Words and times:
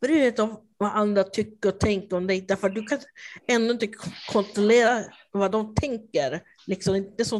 bry 0.00 0.18
dig 0.18 0.26
inte 0.26 0.42
om 0.42 0.60
vad 0.78 0.90
andra 0.90 1.24
tycker 1.24 1.68
och 1.68 1.80
tänker 1.80 2.16
om 2.16 2.26
dig, 2.26 2.40
därför 2.40 2.68
att 2.68 2.74
du 2.74 2.82
kan 2.82 2.98
ändå 3.48 3.72
inte 3.72 3.88
kontrollera 4.32 5.04
vad 5.32 5.52
de 5.52 5.74
tänker. 5.74 6.42
Liksom, 6.66 6.94
inte 6.94 7.24
så, 7.24 7.36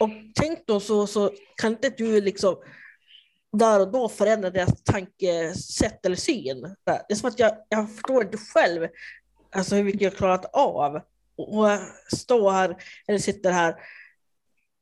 och 0.00 0.10
tänk 0.34 0.66
då 0.66 0.80
så, 0.80 1.06
så 1.06 1.30
kan 1.56 1.72
inte 1.72 1.90
du 1.90 2.20
liksom 2.20 2.56
där 3.52 3.80
och 3.80 3.92
då 3.92 4.08
förändra 4.08 4.50
deras 4.50 4.82
tankesätt 4.82 6.06
eller 6.06 6.16
syn. 6.16 6.62
Det 6.84 7.04
är 7.08 7.14
som 7.14 7.28
att 7.28 7.38
jag, 7.38 7.56
jag 7.68 7.90
förstår 7.90 8.22
inte 8.22 8.38
själv 8.38 8.88
alltså 9.52 9.74
hur 9.74 9.84
mycket 9.84 10.00
jag 10.00 10.16
klarat 10.16 10.44
av 10.52 11.00
och 11.36 11.68
stå 12.16 12.50
här, 12.50 12.76
eller 13.06 13.18
sitter 13.18 13.52
här 13.52 13.76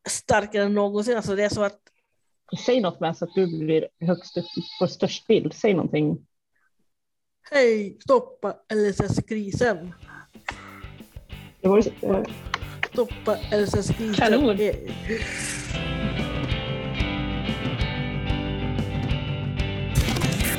starkare 0.09 0.63
än 0.63 0.75
någonsin. 0.75 1.17
Alltså 1.17 1.37
det 1.37 1.45
är 1.45 1.49
så 1.49 1.63
att... 1.63 1.79
Säg 2.67 2.81
något 2.81 3.01
med 3.01 3.17
så 3.17 3.25
att 3.25 3.35
du 3.35 3.47
blir 3.47 3.89
högst 4.01 4.37
upp 4.37 4.45
på 4.81 4.89
störst 4.89 5.27
bild. 5.27 5.55
Säg 5.55 5.75
någonting. 5.75 6.27
Hej, 7.43 7.99
stoppa 8.01 8.57
LSS-krisen. 8.75 9.95
Det 11.61 11.69
var 11.69 11.83
det. 11.83 12.27
Stoppa 12.93 13.37
LSS-krisen. 13.53 14.15
Kanon. 14.15 14.57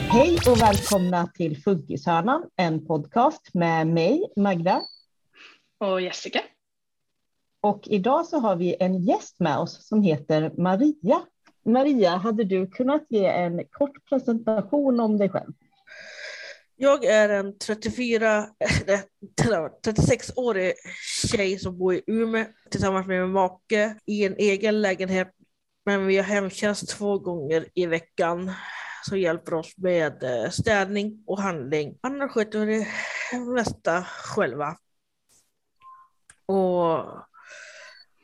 Hej 0.09 0.37
och 0.47 0.61
välkomna 0.61 1.27
till 1.27 1.61
Funkishörnan, 1.63 2.49
en 2.55 2.85
podcast 2.85 3.53
med 3.53 3.87
mig, 3.87 4.31
Magda. 4.35 4.81
Och 5.77 6.01
Jessica. 6.01 6.41
Och 7.61 7.87
idag 7.87 8.25
så 8.25 8.39
har 8.39 8.55
vi 8.55 8.75
en 8.79 9.03
gäst 9.03 9.39
med 9.39 9.57
oss 9.57 9.87
som 9.87 10.01
heter 10.01 10.51
Maria. 10.57 11.21
Maria, 11.65 12.09
hade 12.09 12.43
du 12.43 12.67
kunnat 12.67 13.05
ge 13.09 13.25
en 13.25 13.63
kort 13.71 14.05
presentation 14.09 14.99
om 14.99 15.17
dig 15.17 15.29
själv? 15.29 15.53
Jag 16.83 17.05
är 17.05 17.29
en 17.29 17.57
34, 17.57 18.47
36-årig 19.87 20.73
tjej 21.31 21.59
som 21.59 21.77
bor 21.77 21.93
i 21.93 22.03
Umeå 22.07 22.45
tillsammans 22.71 23.07
med 23.07 23.21
min 23.21 23.31
make 23.31 23.95
i 24.05 24.25
en 24.25 24.35
egen 24.35 24.81
lägenhet. 24.81 25.31
Men 25.85 26.07
vi 26.07 26.17
har 26.17 26.23
hemtjänst 26.23 26.89
två 26.89 27.19
gånger 27.19 27.65
i 27.73 27.85
veckan 27.85 28.51
som 29.07 29.19
hjälper 29.19 29.53
oss 29.53 29.77
med 29.77 30.23
eh, 30.23 30.49
städning 30.49 31.23
och 31.27 31.41
handling. 31.41 31.97
Annars 32.01 32.31
sköter 32.31 32.65
vi 32.65 32.87
det 33.31 33.39
mesta 33.39 34.03
själva. 34.03 34.77
Och 36.45 37.05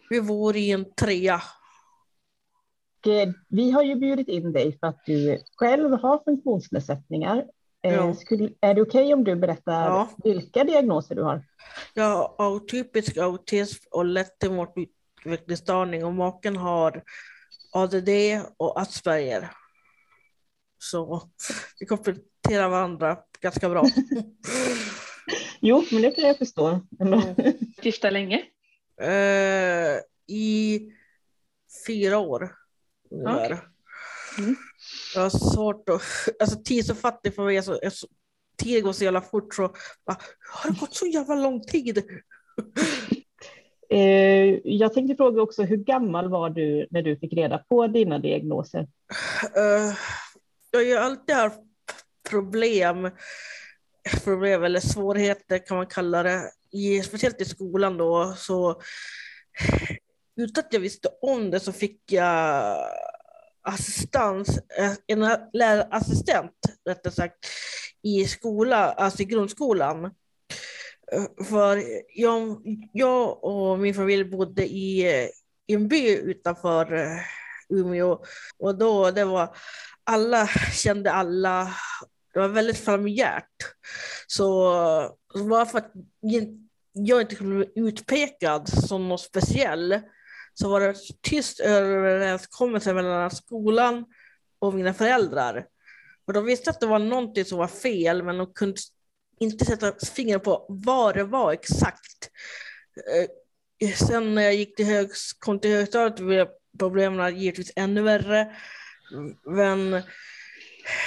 vi 0.10 0.22
bor 0.22 0.56
i 0.56 0.72
en 0.72 0.94
trea. 0.94 1.42
Vi 3.48 3.72
har 3.72 3.84
ju 3.84 3.96
bjudit 3.96 4.28
in 4.28 4.52
dig 4.52 4.80
för 4.80 4.88
att 4.88 5.06
du 5.06 5.44
själv 5.58 5.92
har 5.92 6.24
funktionsnedsättningar. 6.26 7.46
Eh, 7.88 7.94
ja. 7.94 8.14
Skulle, 8.14 8.50
är 8.62 8.74
det 8.74 8.82
okej 8.82 9.02
okay 9.02 9.14
om 9.14 9.24
du 9.24 9.36
berättar 9.36 9.86
ja. 9.90 10.10
vilka 10.24 10.64
diagnoser 10.64 11.16
du 11.16 11.22
har? 11.22 11.44
Jag 11.94 12.04
har 12.04 12.56
atypisk 12.56 13.18
autism 13.18 13.84
och 13.92 14.06
lätt 14.06 14.44
utvecklingsstörning 15.26 16.06
och 16.06 16.14
maken 16.14 16.56
har 16.56 17.04
ADD 17.72 18.10
och 18.58 18.82
Asperger. 18.82 19.52
Så 20.80 21.30
vi 21.80 21.86
kompletterar 21.86 22.70
varandra 22.70 23.18
ganska 23.42 23.70
bra. 23.70 23.84
jo, 25.60 25.86
men 25.92 26.02
det 26.02 26.12
kan 26.12 26.28
jag 26.28 26.38
förstå. 26.38 26.82
Gifta 27.82 28.10
länge? 28.10 28.44
Uh, 29.02 30.00
I 30.28 30.82
fyra 31.88 32.18
år. 32.18 32.56
Okay. 33.10 33.58
Mm. 34.38 34.56
Jag 35.18 35.26
har 35.26 35.54
svårt 35.54 35.90
att... 35.90 36.02
Alltså 36.40 36.64
tid 36.64 36.86
så 36.86 36.96
fattig 36.96 37.36
för 37.36 37.46
mig. 37.46 37.58
Alltså, 37.58 37.80
tiden 38.58 38.84
går 38.84 38.94
så 38.94 39.04
jävla 39.04 39.22
fort 39.22 39.56
så... 39.56 39.68
Bara, 40.06 40.18
har 40.54 40.72
det 40.72 40.80
gått 40.80 40.96
så 40.96 41.06
jävla 41.06 41.36
lång 41.36 41.62
tid? 41.62 42.04
Eh, 43.90 44.60
jag 44.64 44.94
tänkte 44.94 45.16
fråga 45.16 45.42
också, 45.42 45.64
hur 45.64 45.78
gammal 45.78 46.30
var 46.30 46.50
du 46.50 46.88
när 46.92 47.02
du 47.02 47.18
fick 47.18 47.34
reda 47.34 47.58
på 47.58 47.88
dina 47.88 48.20
diagnoser? 48.20 48.80
Uh, 49.58 49.96
jag 50.72 50.80
har 50.80 50.84
ju 50.84 50.98
alltid 50.98 51.36
haft 51.36 51.60
problem, 52.30 53.10
problem 54.24 54.64
eller 54.64 54.80
svårigheter 54.80 55.68
kan 55.68 55.78
man 55.78 55.88
kalla 55.88 56.24
det, 56.24 56.52
i, 56.72 57.02
speciellt 57.02 57.42
i 57.42 57.46
skolan 57.46 57.98
då, 57.98 58.34
så 58.38 58.82
utan 60.36 60.64
att 60.66 60.74
jag 60.74 60.80
visste 60.80 61.10
om 61.22 61.52
det 61.52 61.60
så 61.60 61.72
fick 61.72 62.12
jag 62.12 62.78
assistans, 63.68 64.60
eh, 64.78 64.94
en 65.08 65.20
lärarassistent 65.54 66.54
rättare 66.86 67.14
sagt, 67.14 67.36
i 68.02 68.26
skola, 68.26 68.92
alltså 68.92 69.22
i 69.22 69.26
grundskolan. 69.26 70.06
Eh, 71.12 71.46
för 71.46 71.84
jag, 72.16 72.62
jag 72.94 73.44
och 73.44 73.80
min 73.80 73.94
familj 73.94 74.24
bodde 74.24 74.66
i, 74.66 75.08
i 75.68 75.74
en 75.74 75.88
by 75.88 76.18
utanför 76.18 76.94
eh, 76.94 77.20
Umeå 77.70 78.24
och 78.60 78.78
då 78.78 79.12
det 79.12 79.26
var 79.26 79.56
alla 80.04 80.48
kände 80.74 81.12
alla. 81.12 81.74
Det 82.34 82.40
var 82.40 82.48
väldigt 82.48 82.78
familjärt. 82.78 83.56
Så 84.28 84.74
bara 85.50 85.66
för 85.66 85.78
att 85.78 85.92
jag 86.92 87.22
inte 87.22 87.36
kunde 87.36 87.56
bli 87.56 87.72
utpekad 87.76 88.70
som 88.70 89.10
något 89.10 89.22
speciell 89.22 90.02
så 90.60 90.70
var 90.70 90.82
det 90.82 90.96
tyst 91.22 91.60
överenskommelse 91.60 92.94
mellan 92.94 93.32
skolan 93.32 94.06
och 94.60 94.74
mina 94.74 94.94
föräldrar. 94.94 95.66
Och 96.28 96.34
de 96.34 96.46
visste 96.46 96.70
att 96.70 96.80
det 96.80 96.88
var 96.88 97.00
någonting 97.00 97.46
som 97.46 97.58
var 97.58 97.68
fel, 97.68 98.24
men 98.24 98.38
de 98.38 98.54
kunde 98.54 98.78
inte 99.40 99.66
sätta 99.66 99.94
fingret 100.16 100.44
på 100.44 100.66
vad 100.70 101.16
det 101.16 101.24
var 101.24 101.52
exakt. 101.54 102.30
Eh, 103.82 103.90
sen 103.96 104.36
när 104.36 104.42
jag 104.42 104.56
gick 104.56 104.76
till, 104.76 104.86
högs 104.86 105.34
kom 105.34 105.60
till 105.60 105.72
högstadiet 105.72 106.20
blev 106.20 106.48
problemen 106.80 107.40
givetvis 107.40 107.72
ännu 107.76 108.02
värre. 108.02 108.56
Men 109.44 110.02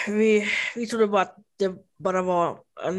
vi, 0.08 0.48
vi 0.74 0.86
trodde 0.86 1.06
bara 1.06 1.22
att 1.22 1.36
det 1.56 1.72
bara 1.98 2.22
var 2.22 2.50
eh, 2.84 2.92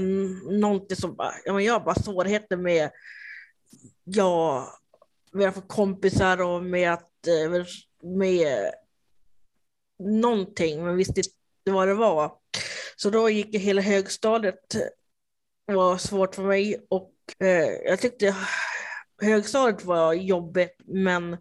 någonting 0.52 0.98
som 0.98 1.16
bara, 1.16 1.34
ja, 1.46 1.54
men 1.54 1.64
jag 1.64 1.74
har 1.74 1.86
bara 1.86 1.96
svårigheter 1.96 2.58
med, 2.58 2.92
ja, 4.04 4.68
med 5.32 5.48
att 5.48 5.56
få 5.56 5.62
kompisar 5.62 6.42
och 6.42 6.64
med 6.64 6.94
att, 6.94 7.28
eh, 7.28 7.66
med 8.04 8.72
någonting, 10.00 10.86
men 10.86 10.96
visste 10.98 11.20
inte 11.20 11.72
vad 11.72 11.88
det 11.88 11.94
var. 11.94 12.32
Så 12.96 13.10
då 13.10 13.30
gick 13.30 13.54
jag 13.54 13.60
hela 13.60 13.82
högstadiet, 13.82 14.70
Det 15.68 15.74
var 15.74 15.98
svårt 15.98 16.36
för 16.36 16.44
mig 16.44 16.86
och 16.90 17.14
eh, 17.40 17.70
jag 17.86 18.00
tyckte 18.00 18.36
högstadiet 19.22 19.86
var 19.86 20.14
jobbigt, 20.14 20.76
men 20.86 21.34
eh, 21.34 21.40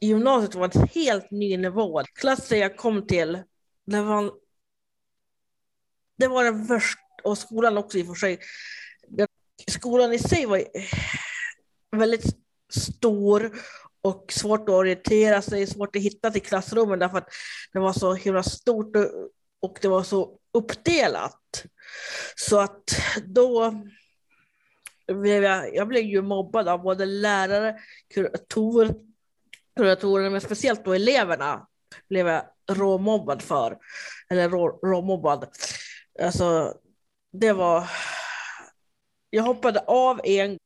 gymnasiet 0.00 0.54
var 0.54 0.70
en 0.74 0.88
helt 0.94 1.30
ny 1.30 1.56
nivå. 1.56 2.02
Klassen 2.14 2.58
jag 2.58 2.76
kom 2.76 3.06
till, 3.06 3.42
det 3.86 4.02
var, 4.02 4.32
det 6.18 6.28
var 6.28 6.44
den 6.44 6.66
värsta. 6.66 7.00
och 7.24 7.38
skolan 7.38 7.78
också 7.78 7.98
i 7.98 8.02
och 8.02 8.06
för 8.06 8.14
sig. 8.14 8.38
Skolan 9.68 10.12
i 10.12 10.18
sig 10.18 10.46
var 10.46 10.64
väldigt 11.98 12.36
stor 12.72 13.52
och 14.02 14.32
svårt 14.32 14.68
att 14.68 14.74
orientera 14.74 15.42
sig, 15.42 15.66
svårt 15.66 15.96
att 15.96 16.02
hitta 16.02 16.30
till 16.30 16.42
klassrummen 16.42 16.98
därför 16.98 17.18
att 17.18 17.28
det 17.72 17.78
var 17.78 17.92
så 17.92 18.14
himla 18.14 18.42
stort 18.42 18.96
och 19.60 19.78
det 19.82 19.88
var 19.88 20.02
så 20.02 20.38
uppdelat. 20.52 21.64
Så 22.36 22.58
att 22.58 22.96
då 23.26 23.74
blev 25.06 25.42
jag, 25.42 25.74
jag 25.74 25.88
blev 25.88 26.02
ju 26.02 26.22
mobbad 26.22 26.68
av 26.68 26.82
både 26.82 27.06
lärare, 27.06 27.78
kuratorer, 28.14 28.94
kuratorerna, 29.76 30.30
men 30.30 30.40
speciellt 30.40 30.84
då 30.84 30.92
eleverna, 30.92 31.66
blev 32.08 32.28
jag 32.28 32.42
råmobbad 32.70 33.42
för. 33.42 33.78
Eller 34.28 34.48
rå, 34.48 34.68
råmobbad. 34.68 35.48
Alltså, 36.22 36.74
det 37.32 37.52
var... 37.52 37.90
Jag 39.30 39.42
hoppade 39.42 39.80
av 39.80 40.20
en 40.24 40.58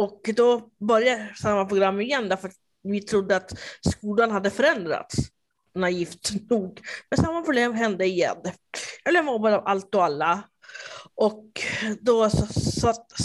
och 0.00 0.30
då 0.36 0.70
började 0.78 1.34
samma 1.42 1.64
program 1.64 2.00
igen 2.00 2.28
därför 2.28 2.48
att 2.48 2.54
vi 2.82 3.00
trodde 3.00 3.36
att 3.36 3.58
skolan 3.80 4.30
hade 4.30 4.50
förändrats. 4.50 5.16
Naivt 5.74 6.50
nog. 6.50 6.80
Men 7.10 7.24
samma 7.24 7.42
problem 7.42 7.74
hände 7.74 8.06
igen. 8.06 8.36
Jag 9.04 9.12
blev 9.12 9.24
mobbad 9.24 9.54
av 9.54 9.66
allt 9.66 9.94
och 9.94 10.04
alla. 10.04 10.42
Och 11.14 11.46
då 12.00 12.30
satte 12.30 13.22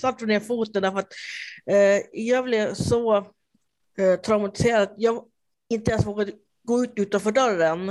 satt 0.00 0.22
vi 0.22 0.26
ner 0.26 0.40
foten 0.40 0.82
därför 0.82 0.98
att 0.98 1.12
eh, 1.70 2.02
jag 2.12 2.44
blev 2.44 2.74
så 2.74 3.16
eh, 3.98 4.20
traumatiserad. 4.24 4.94
Jag 4.96 5.24
inte 5.68 5.90
ens 5.90 6.06
vågade 6.06 6.32
gå 6.64 6.84
ut 6.84 6.92
utanför 6.96 7.32
dörren. 7.32 7.88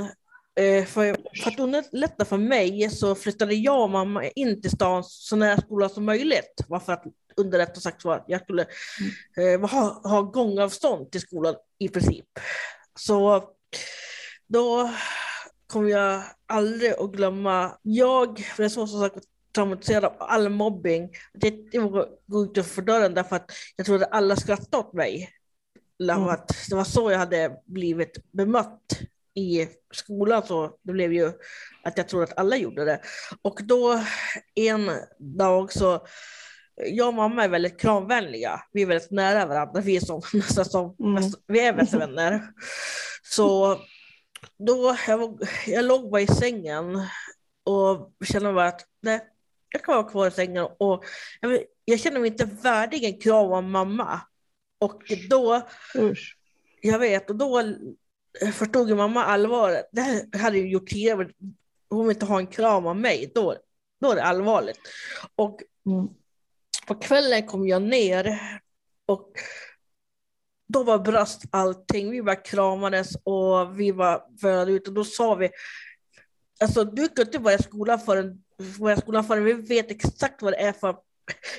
Eh, 0.59 0.85
för, 0.85 1.17
för 1.43 1.51
att 1.51 1.59
underlätta 1.59 2.25
för 2.25 2.37
mig 2.37 2.89
så 2.89 3.15
flyttade 3.15 3.53
jag 3.53 3.83
och 3.83 3.89
mamma 3.89 4.25
in 4.25 4.61
till 4.61 4.71
stan 4.71 5.03
så 5.03 5.35
nära 5.35 5.61
skolan 5.61 5.89
som 5.89 6.05
möjligt. 6.05 6.61
För 6.85 6.93
att 6.93 7.05
underlätta 7.37 7.79
sagt 7.79 8.05
att 8.05 8.25
jag 8.27 8.41
skulle 8.41 8.65
mm. 9.37 9.63
eh, 9.63 9.69
ha, 9.69 10.01
ha 10.03 10.21
gångavstånd 10.21 11.11
till 11.11 11.21
skolan 11.21 11.55
i 11.79 11.89
princip. 11.89 12.25
Så 12.99 13.49
då 14.47 14.89
kom 15.67 15.89
jag 15.89 16.23
aldrig 16.47 16.91
att 16.91 17.11
glömma, 17.11 17.77
jag, 17.81 18.39
för 18.39 18.63
jag 18.63 18.69
var 18.69 18.87
så 18.87 18.99
sagt 18.99 19.25
traumatiserad 19.55 20.05
av 20.05 20.15
all 20.19 20.49
mobbing. 20.49 21.09
Det 21.71 21.79
var 21.79 21.99
att 21.99 22.09
gå 22.25 22.43
ut 22.43 22.65
för 22.65 22.81
dörren 22.81 23.13
därför 23.13 23.35
att 23.35 23.51
jag 23.75 23.85
trodde 23.85 24.05
alla 24.05 24.35
skrattade 24.35 24.77
åt 24.77 24.93
mig. 24.93 25.29
Mm. 26.03 26.23
Att 26.23 26.51
det 26.69 26.75
var 26.75 26.83
så 26.83 27.11
jag 27.11 27.19
hade 27.19 27.61
blivit 27.65 28.31
bemött 28.31 28.99
i 29.33 29.67
skolan. 29.91 30.43
Så 30.45 30.77
det 30.81 30.91
blev 30.91 31.13
ju 31.13 31.31
att 31.83 31.97
jag 31.97 32.07
trodde 32.07 32.23
att 32.23 32.37
alla 32.37 32.57
gjorde 32.57 32.85
det. 32.85 33.01
Och 33.41 33.59
då 33.63 34.03
en 34.55 34.91
dag 35.19 35.73
så 35.73 36.07
jag 36.75 37.07
och 37.07 37.13
mamma 37.13 37.43
är 37.43 37.49
väldigt 37.49 37.79
kramvänliga. 37.79 38.63
Vi 38.71 38.81
är 38.81 38.85
väldigt 38.85 39.11
nära 39.11 39.45
varandra. 39.45 39.81
Vi 39.81 39.95
är, 39.95 39.99
som, 39.99 40.21
nästan 40.33 40.65
som, 40.65 40.95
mm. 40.99 41.23
vi 41.47 41.59
är 41.59 41.73
bästa 41.73 41.97
vänner. 41.97 42.41
Så 43.23 43.79
då, 44.57 44.97
jag, 45.07 45.39
jag 45.67 45.85
låg 45.85 46.11
bara 46.11 46.21
i 46.21 46.27
sängen 46.27 46.95
och 47.63 48.13
kände 48.25 48.53
bara 48.53 48.67
att 48.67 48.81
nej, 49.01 49.19
jag 49.69 49.83
kan 49.83 49.95
vara 49.95 50.09
kvar 50.09 50.27
i 50.27 50.31
sängen. 50.31 50.67
Och 50.79 51.05
jag, 51.41 51.59
jag 51.85 51.99
kände 51.99 52.19
mig 52.19 52.29
inte 52.29 52.45
värdig 52.45 53.03
en 53.03 53.19
kram 53.19 53.51
av 53.51 53.63
mamma. 53.63 54.21
Och 54.79 55.01
då, 55.29 55.61
Usch. 55.95 56.37
jag 56.81 56.99
vet, 56.99 57.29
och 57.29 57.35
då 57.35 57.63
förstod 58.53 58.89
ju 58.89 58.95
mamma 58.95 59.25
allvaret. 59.25 59.89
Det 59.91 60.01
här 60.01 60.37
hade 60.37 60.57
jag 60.57 60.67
gjort 60.67 60.89
tidigare, 60.89 61.29
hon 61.89 62.07
vill 62.07 62.15
inte 62.15 62.25
ha 62.25 62.39
en 62.39 62.47
kram 62.47 62.87
av 62.87 62.95
mig, 62.95 63.31
då, 63.35 63.55
då 64.01 64.11
är 64.11 64.15
det 64.15 64.23
allvarligt. 64.23 64.79
Och 65.35 65.61
mm. 65.85 66.07
På 66.87 66.95
kvällen 66.95 67.47
kom 67.47 67.67
jag 67.67 67.81
ner 67.81 68.39
och 69.05 69.31
då 70.67 70.83
var 70.83 70.99
brast 70.99 71.43
allting. 71.49 72.11
Vi 72.11 72.21
bara 72.21 72.35
kramades 72.35 73.15
och 73.23 73.79
vi 73.79 73.91
var 73.91 74.39
förde 74.41 74.71
ut 74.71 74.87
och 74.87 74.93
då 74.93 75.03
sa 75.03 75.35
vi, 75.35 75.49
alltså 76.59 76.83
du 76.83 77.07
kan 77.07 77.25
inte 77.25 77.39
börja 77.39 77.57
skolan 77.57 77.99
förrän, 77.99 78.43
börja 78.79 78.97
skolan 78.97 79.23
förrän 79.23 79.43
vi 79.43 79.53
vet 79.53 79.91
exakt 79.91 80.41
vad 80.41 80.53
det 80.53 80.57
är 80.57 80.73
för, 80.73 80.95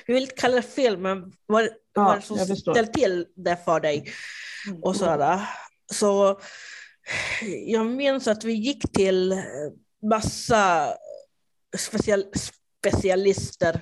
vi 0.07 0.13
vill 0.13 0.23
inte 0.23 0.35
kalla 0.35 0.55
det 0.55 0.61
fel, 0.61 0.97
men 0.97 1.33
vad, 1.45 1.63
ja, 1.63 1.69
vad 1.93 2.23
som 2.23 2.55
ställer 2.55 2.83
till 2.83 3.25
det 3.35 3.57
för 3.65 3.79
dig. 3.79 4.11
Mm. 4.67 4.83
Och 4.83 4.95
sådär. 4.95 5.41
Så 5.93 6.39
jag 7.65 7.85
minns 7.85 8.27
att 8.27 8.43
vi 8.43 8.53
gick 8.53 8.91
till 8.93 9.43
massa 10.09 10.93
special, 11.77 12.25
specialister. 12.83 13.81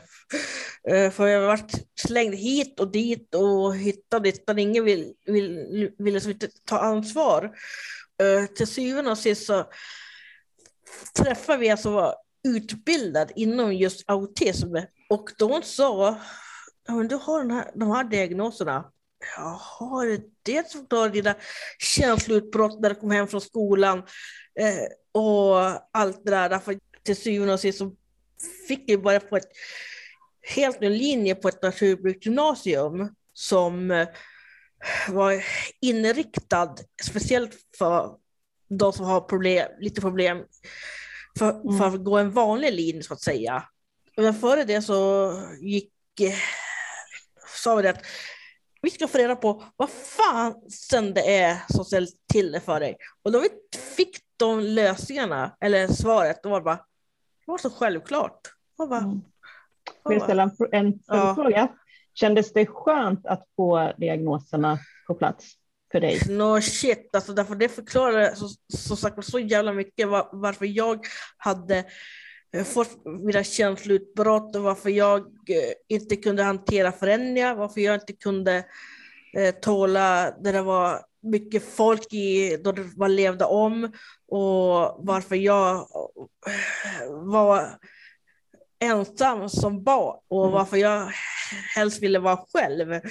Eh, 0.90 1.12
för 1.12 1.28
jag 1.28 1.40
har 1.40 1.48
varit 1.48 1.88
slängd 1.96 2.36
hit 2.36 2.80
och 2.80 2.92
dit 2.92 3.36
och 3.36 3.76
hittad, 3.76 4.20
dit, 4.20 4.44
men 4.48 4.60
ingen 4.60 4.84
ville 4.84 5.14
vill, 5.26 5.92
vill 5.98 6.14
liksom 6.14 6.32
inte 6.32 6.48
ta 6.66 6.80
ansvar. 6.80 7.52
Eh, 8.22 8.46
till 8.46 8.68
syvende 8.68 9.12
och 9.12 9.18
sist 9.18 9.46
så 9.46 9.66
träffade 11.18 11.60
vi 11.60 11.68
en 11.68 11.78
som 11.78 11.94
var 11.94 12.16
utbildad 12.48 13.32
inom 13.36 13.74
just 13.74 14.04
autism 14.10 14.76
och 15.10 15.30
de 15.38 15.62
sa, 15.64 16.20
du 17.10 17.16
har 17.16 17.40
den 17.40 17.52
här, 17.52 17.72
de 17.76 17.92
här 17.92 18.04
diagnoserna. 18.04 18.92
Jaha, 19.38 20.04
det 20.06 20.22
det 20.46 20.72
som 20.72 20.82
förklarar 20.82 21.10
dina 21.10 21.36
känsloutbrott 21.80 22.80
när 22.82 22.90
du 22.90 22.96
kom 22.96 23.12
hem 23.12 23.28
från 23.28 23.42
skolan 23.42 23.98
eh, 24.60 25.22
och 25.22 25.58
allt 25.92 26.26
det 26.26 26.32
där. 26.32 26.50
Därför 26.50 26.80
till 27.04 27.16
syvende 27.16 27.54
och 27.54 27.60
sist 27.60 27.78
så 27.78 27.96
fick 28.68 28.90
jag 28.90 29.02
bara 29.02 29.20
på 29.20 29.38
ett 29.38 29.50
helt 30.46 30.82
ny 30.82 30.90
linje 30.90 31.36
på 31.36 31.48
ett 31.48 31.62
naturbruksgymnasium 31.62 33.16
som 33.34 33.92
eh, 33.92 34.08
var 35.10 35.44
inriktad 35.82 36.76
speciellt 37.04 37.58
för 37.78 38.16
de 38.70 38.94
som 38.94 39.06
har 39.06 39.22
problem, 39.22 39.68
lite 39.80 40.02
problem 40.02 40.44
för, 41.40 41.52
mm. 41.52 41.78
för 41.78 41.88
att 41.88 42.04
gå 42.04 42.18
en 42.18 42.32
vanlig 42.32 42.74
linje 42.74 43.04
så 43.04 43.14
att 43.14 43.22
säga. 43.22 43.64
Men 44.18 44.34
före 44.34 44.64
det 44.64 44.82
så 44.82 45.32
gick, 45.62 45.94
eh, 46.22 46.36
sa 47.64 47.76
vi 47.76 47.84
det 47.84 47.90
att 47.90 48.06
vi 48.82 48.92
ska 48.92 49.08
få 49.08 49.18
reda 49.18 49.36
på 49.36 49.64
vad 49.76 49.90
fan 49.90 50.54
sen 50.70 51.14
det 51.14 51.38
är 51.38 51.58
som 51.70 51.86
ställer 51.86 52.08
till 52.34 52.52
det 52.52 52.60
för 52.60 52.80
dig. 52.80 52.98
Och 53.24 53.32
då 53.32 53.40
vi 53.40 53.50
fick 53.80 54.18
de 54.38 54.60
lösningarna, 54.60 55.58
eller 55.62 55.88
svaret, 55.88 56.44
då 56.44 56.50
var 56.50 56.60
det 56.60 56.64
bara, 56.64 56.76
det 57.46 57.52
var 57.52 57.58
så 57.58 57.70
självklart. 57.70 58.42
Jag 58.78 58.90
bara, 58.90 59.00
mm. 59.00 59.22
Får 60.04 60.14
jag 60.14 60.22
ställa 60.22 60.44
en, 60.44 60.52
en 60.72 61.00
ja. 61.08 61.36
fråga? 61.36 61.68
Kändes 62.14 62.54
det 62.54 62.66
skönt 62.66 63.26
att 63.26 63.48
få 63.56 63.94
diagnoserna 63.98 64.80
på 65.08 65.16
plats 65.16 65.54
för 65.92 66.00
dig? 66.00 66.20
No 66.30 66.62
shit, 66.62 67.16
alltså 67.16 67.34
därför 67.34 67.56
det 67.56 67.70
förklarar 67.70 68.36
så, 68.36 68.48
så, 68.74 68.96
så, 68.96 69.22
så 69.22 69.40
jävla 69.40 69.74
mycket 69.74 70.08
var, 70.08 70.30
varför 70.32 70.66
jag 70.66 71.00
hade 71.38 71.86
Eh, 72.56 72.64
fått 72.64 73.06
mina 73.06 73.44
känsloutbrott 73.44 74.56
och 74.56 74.62
varför 74.62 74.90
jag 74.90 75.20
eh, 75.22 75.74
inte 75.88 76.16
kunde 76.16 76.44
hantera 76.44 76.92
förändringar, 76.92 77.56
varför 77.56 77.82
jag 77.82 77.96
inte 77.96 78.14
kunde 78.14 78.66
eh, 79.38 79.56
tåla 79.56 80.32
där 80.42 80.54
det 80.54 80.62
var 80.62 81.02
mycket 81.22 81.64
folk 81.64 82.14
i, 82.14 82.58
då 82.58 82.72
det 82.72 82.90
var 82.96 83.08
om 83.46 83.84
och 84.28 85.06
varför 85.08 85.36
jag 85.36 85.88
var 87.10 87.80
ensam 88.86 89.50
som 89.50 89.84
barn 89.84 90.20
och 90.28 90.44
mm. 90.44 90.54
varför 90.54 90.78
jag 90.78 91.12
helst 91.76 92.04
ville 92.04 92.20
vara 92.20 92.40
själv. 92.54 93.02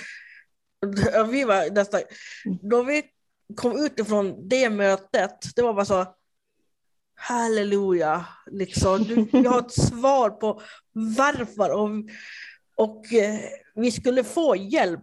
Vi 1.31 1.45
var 1.45 1.75
nästan, 1.75 2.01
mm. 2.47 2.59
då 2.63 2.83
vi 2.83 3.03
kom 3.57 3.85
ut 3.85 4.01
ifrån 4.01 4.49
det 4.49 4.71
mötet, 4.71 5.57
det 5.57 5.63
var 5.63 5.75
bara 5.75 5.85
så, 5.85 6.07
halleluja, 7.15 8.27
liksom. 8.47 9.03
Du, 9.03 9.27
jag 9.31 9.51
har 9.51 9.59
ett 9.59 9.73
svar 9.89 10.31
på 10.31 10.61
varför 10.93 11.73
och, 11.73 11.91
och 12.77 13.13
eh, 13.13 13.41
vi 13.75 13.91
skulle 13.91 14.25
få 14.25 14.57
hjälp. 14.57 15.01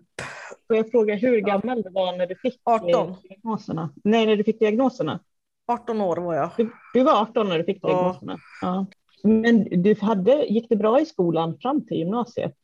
Får 0.67 0.77
jag 0.77 0.91
fråga 0.91 1.15
hur 1.15 1.39
gammal 1.39 1.81
du 1.81 1.89
var 1.89 2.17
när 2.17 2.27
du 2.27 2.35
fick 2.35 2.61
18. 2.63 3.15
diagnoserna? 3.23 3.93
Nej, 4.03 4.25
när 4.25 4.35
du 4.35 4.43
fick 4.43 4.59
diagnoserna? 4.59 5.19
18 5.67 6.01
år 6.01 6.17
var 6.17 6.35
jag. 6.35 6.49
Du, 6.57 6.71
du 6.93 7.03
var 7.03 7.21
18 7.21 7.49
när 7.49 7.57
du 7.57 7.63
fick 7.63 7.81
diagnoserna? 7.81 8.39
Ja. 8.61 8.67
ja. 8.67 8.85
Men 9.23 9.81
du 9.83 9.95
hade, 10.01 10.45
gick 10.45 10.69
det 10.69 10.75
bra 10.75 11.01
i 11.01 11.05
skolan 11.05 11.57
fram 11.61 11.85
till 11.85 11.97
gymnasiet? 11.97 12.55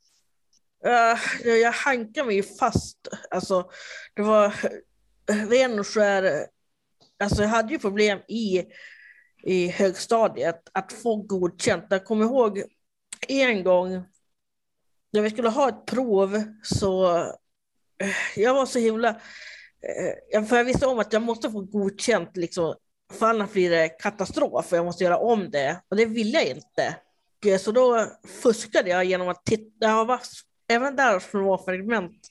Uh, 0.86 1.48
jag 1.48 1.72
hankade 1.72 2.28
mig 2.28 2.44
fast. 2.44 3.08
Alltså, 3.32 3.70
det 4.16 4.22
var 4.22 4.46
eh, 5.30 5.50
ren 5.50 5.80
och 5.80 5.88
skär... 5.88 6.24
Eh, 6.24 6.42
alltså, 7.20 7.42
jag 7.42 7.50
hade 7.50 7.74
ju 7.74 7.80
problem 7.80 8.20
i 8.28 8.64
i 9.44 9.68
högstadiet 9.68 10.62
att 10.72 10.94
få 10.94 11.16
godkänt. 11.16 11.86
Jag 11.90 12.06
kommer 12.06 12.26
ihåg 12.26 12.64
en 13.28 13.64
gång 13.64 14.04
när 15.12 15.22
vi 15.22 15.30
skulle 15.30 15.50
ha 15.50 15.70
ett 15.70 15.86
prov 15.86 16.44
så 16.64 17.24
jag 18.36 18.54
var 18.54 18.66
så 18.66 18.80
himla... 18.80 19.22
För 20.50 20.58
jag 20.58 20.64
visste 20.64 20.86
om 20.86 21.00
att 21.00 21.14
jag 21.14 21.22
måste 21.22 21.52
få 21.52 21.62
godkänt, 21.62 22.38
liksom, 22.38 22.76
för 23.14 23.26
annars 23.26 23.52
blir 23.52 23.70
det 23.70 23.90
katastrof. 23.90 24.72
Jag 24.72 24.86
måste 24.86 25.04
göra 25.04 25.18
om 25.18 25.50
det 25.52 25.82
och 25.90 25.98
det 25.98 26.06
ville 26.06 26.44
jag 26.44 26.48
inte. 26.48 26.96
Så 27.60 27.72
då 27.72 28.12
fuskade 28.42 28.90
jag 28.90 29.06
genom 29.06 29.30
att 29.30 29.46
titta. 29.46 29.86
Jag 29.86 30.06
var 30.06 30.20
även 30.68 30.96
där 30.96 31.20
små 31.20 31.58
fragment. 31.58 32.28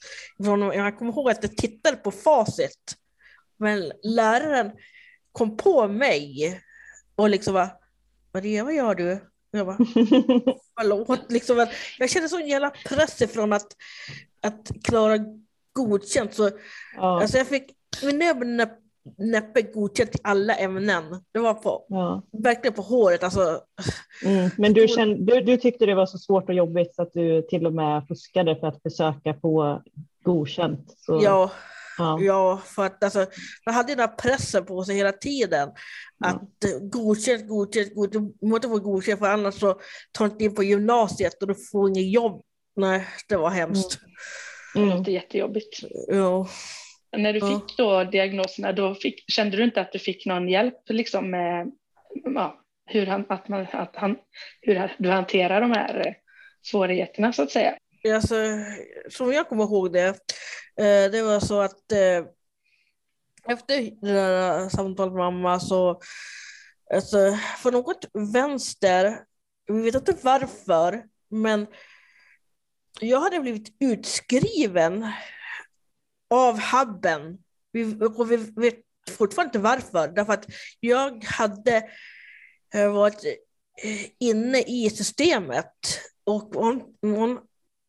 Jag 0.75 0.99
kommer 0.99 1.12
ihåg 1.12 1.30
att 1.30 1.42
jag 1.42 1.56
tittade 1.56 1.97
på 1.97 2.11
facit. 2.11 2.97
Men 3.56 3.92
läraren 4.02 4.73
kom 5.33 5.56
på 5.56 5.88
mig 5.88 6.61
och 7.16 7.30
liksom 7.30 7.54
bara, 7.54 7.71
Maria 8.35 8.64
vad 8.64 8.75
gör 8.75 8.95
du? 8.95 9.18
Jag 9.50 9.66
bara, 9.66 9.76
förlåt. 10.78 11.30
Liksom, 11.30 11.66
jag 11.99 12.11
kände 12.11 12.28
sån 12.28 12.49
jävla 12.49 12.71
press 12.71 13.23
ifrån 13.23 13.52
att, 13.52 13.66
att 14.42 14.71
klara 14.85 15.18
godkänt. 15.73 16.35
Så, 16.35 16.50
ja. 16.97 17.21
alltså 17.23 17.38
jag 17.38 17.47
fick 17.47 17.76
näbben 18.02 18.56
näppe 19.19 19.63
godkänt 19.63 20.15
i 20.15 20.19
alla 20.25 20.55
ämnen. 20.55 21.05
Det 21.33 21.39
var 21.39 21.55
på, 21.55 21.87
ja. 21.89 22.23
verkligen 22.33 22.75
på 22.75 22.83
håret. 22.83 23.23
Alltså. 23.23 23.61
Mm, 24.25 24.51
men 24.59 24.73
du, 24.73 24.89
kände, 24.89 25.35
du, 25.35 25.41
du, 25.41 25.57
tyckte 25.57 25.87
det 25.87 25.95
var 25.95 26.07
så 26.07 26.19
svårt 26.19 26.49
och 26.49 26.55
jobbigt 26.55 26.95
så 26.95 27.03
att 27.03 27.13
du 27.13 27.43
till 27.43 27.67
och 27.67 27.73
med 27.73 28.07
fuskade 28.09 28.57
för 28.57 28.67
att 28.67 28.83
försöka 28.83 29.35
få 29.43 29.83
godkänt? 30.25 30.95
Så. 30.99 31.21
Ja, 31.23 31.51
Ja. 31.99 32.19
ja, 32.21 32.63
för 32.65 32.87
att 32.87 33.05
alltså, 33.05 33.27
man 33.67 33.75
hade 33.75 33.93
den 33.93 34.01
här 34.01 34.17
pressen 34.17 34.65
på 34.65 34.85
sig 34.85 34.97
hela 34.97 35.13
tiden. 35.13 35.69
Att 36.25 36.43
ja. 36.59 36.79
godkänt, 36.83 37.49
godkänt, 37.49 37.95
godkänt. 37.95 38.35
Du 38.41 38.49
måste 38.49 38.69
få 38.69 38.79
godkänt 38.79 39.19
för 39.19 39.27
annars 39.27 39.55
så 39.55 39.81
tar 40.13 40.25
du 40.25 40.31
inte 40.33 40.45
in 40.45 40.55
på 40.55 40.63
gymnasiet 40.63 41.43
och 41.43 41.49
du 41.49 41.55
får 41.73 41.89
inget 41.89 42.13
jobb. 42.13 42.43
Nej, 42.77 43.07
det 43.29 43.37
var 43.37 43.51
hemskt. 43.51 43.99
Mm. 44.75 44.89
Det 44.89 44.97
låter 44.97 45.13
jättejobbigt. 45.13 45.81
Ja. 46.09 46.49
När 47.17 47.33
du 47.33 47.39
ja. 47.39 47.47
fick 47.47 47.77
då 47.77 48.05
diagnoserna, 48.05 48.73
då 48.73 48.95
fick, 48.95 49.31
kände 49.31 49.57
du 49.57 49.65
inte 49.65 49.81
att 49.81 49.93
du 49.93 49.99
fick 49.99 50.27
någon 50.27 50.49
hjälp 50.49 50.79
liksom 50.89 51.31
med 51.31 51.73
ja, 52.25 52.61
hur, 52.87 53.07
han, 53.07 53.25
att 53.29 53.49
man, 53.49 53.67
att 53.73 53.97
han, 53.97 54.17
hur 54.61 54.95
du 54.99 55.11
hanterar 55.11 55.61
de 55.61 55.71
här 55.73 56.17
svårigheterna 56.63 57.33
så 57.33 57.43
att 57.43 57.51
säga? 57.51 57.79
Alltså, 58.15 58.35
som 59.11 59.33
jag 59.33 59.49
kommer 59.49 59.65
ihåg 59.65 59.93
det, 59.93 60.09
eh, 60.81 61.11
det 61.13 61.23
var 61.23 61.41
så 61.41 61.61
att 61.61 61.93
eh, 61.93 62.25
efter 63.49 63.81
det 64.01 64.13
där 64.13 64.69
samtalet 64.69 65.13
med 65.13 65.23
mamma 65.23 65.61
så 65.61 66.01
alltså, 66.95 67.39
för 67.63 67.73
något 67.73 68.05
vänster, 68.33 69.19
vi 69.67 69.83
vet 69.83 69.95
inte 69.95 70.17
varför, 70.23 71.05
men 71.31 71.67
jag 73.01 73.21
hade 73.21 73.41
blivit 73.41 73.77
utskriven 73.81 75.13
av 76.30 76.59
Habben. 76.59 77.38
Vi, 77.73 77.97
och 78.00 78.30
vi 78.30 78.37
vet 78.37 78.75
fortfarande 79.11 79.49
inte 79.49 79.59
varför, 79.59 80.09
därför 80.09 80.33
att 80.33 80.47
jag 80.80 81.25
hade 81.25 81.90
eh, 82.75 82.92
varit 82.92 83.25
eh, 83.83 84.11
inne 84.18 84.59
i 84.59 84.90
systemet 84.90 86.00
och 86.25 86.54
någon 87.02 87.38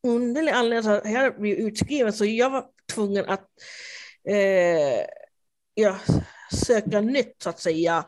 underlig 0.07 0.51
anledning 0.51 0.83
så 0.83 1.09
jag 1.09 1.41
blev 1.41 1.57
utskriven 1.57 2.13
så 2.13 2.25
jag 2.25 2.49
var 2.49 2.65
tvungen 2.93 3.25
att 3.25 3.47
eh, 4.29 5.05
ja, 5.73 5.97
söka 6.65 7.01
nytt 7.01 7.35
så 7.43 7.49
att 7.49 7.59
säga 7.59 8.05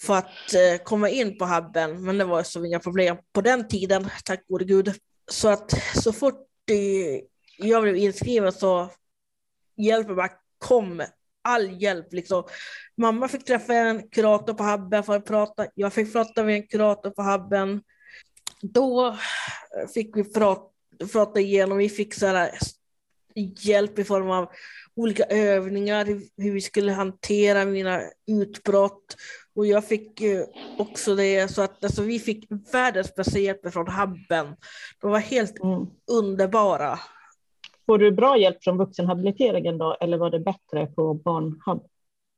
för 0.00 0.14
att 0.14 0.54
eh, 0.54 0.82
komma 0.84 1.08
in 1.08 1.38
på 1.38 1.46
hubben. 1.46 2.04
Men 2.04 2.18
det 2.18 2.24
var 2.24 2.42
så 2.42 2.64
inga 2.64 2.80
problem 2.80 3.16
på 3.32 3.40
den 3.40 3.68
tiden, 3.68 4.10
tack 4.24 4.48
gode 4.48 4.64
gud. 4.64 4.94
Så 5.30 5.48
att 5.48 5.72
så 5.94 6.12
fort 6.12 6.46
eh, 6.70 7.20
jag 7.58 7.82
blev 7.82 7.96
inskriven 7.96 8.52
så 8.52 8.90
hjälpen 9.78 10.16
bara 10.16 10.30
kom. 10.58 11.02
All 11.42 11.82
hjälp 11.82 12.12
liksom. 12.12 12.44
Mamma 12.96 13.28
fick 13.28 13.44
träffa 13.44 13.74
en 13.74 14.08
kurator 14.08 14.54
på 14.54 14.64
hubben 14.64 15.04
för 15.04 15.16
att 15.16 15.24
prata. 15.24 15.66
Jag 15.74 15.92
fick 15.92 16.12
prata 16.12 16.44
med 16.44 16.54
en 16.54 16.66
kurator 16.66 17.10
på 17.10 17.22
hubben. 17.22 17.82
Då 18.62 19.16
fick 19.94 20.16
vi 20.16 20.32
prata, 20.32 20.70
prata 21.12 21.40
igenom, 21.40 21.78
vi 21.78 21.88
fick 21.88 22.14
så 22.14 22.26
här, 22.26 22.50
hjälp 23.34 23.98
i 23.98 24.04
form 24.04 24.30
av 24.30 24.50
olika 24.96 25.24
övningar, 25.24 26.04
hur 26.36 26.52
vi 26.52 26.60
skulle 26.60 26.92
hantera 26.92 27.64
mina 27.64 28.02
utbrott. 28.26 29.16
Och 29.54 29.66
jag 29.66 29.84
fick 29.84 30.22
också 30.78 31.14
det, 31.14 31.48
så 31.48 31.62
att 31.62 31.84
alltså, 31.84 32.02
vi 32.02 32.18
fick 32.18 32.48
världens 32.72 33.14
bästa 33.14 33.38
hjälp 33.38 33.72
från 33.72 33.88
Habben. 33.88 34.56
De 35.00 35.10
var 35.10 35.18
helt 35.18 35.58
mm. 35.58 35.86
underbara. 36.10 36.98
Får 37.88 37.98
du 37.98 38.12
bra 38.12 38.38
hjälp 38.38 38.64
från 38.64 38.78
vuxenhabiliteringen 38.78 39.78
då, 39.78 39.96
eller 40.00 40.18
var 40.18 40.30
det 40.30 40.40
bättre 40.40 40.86
på 40.86 41.14
Barnhub? 41.14 41.82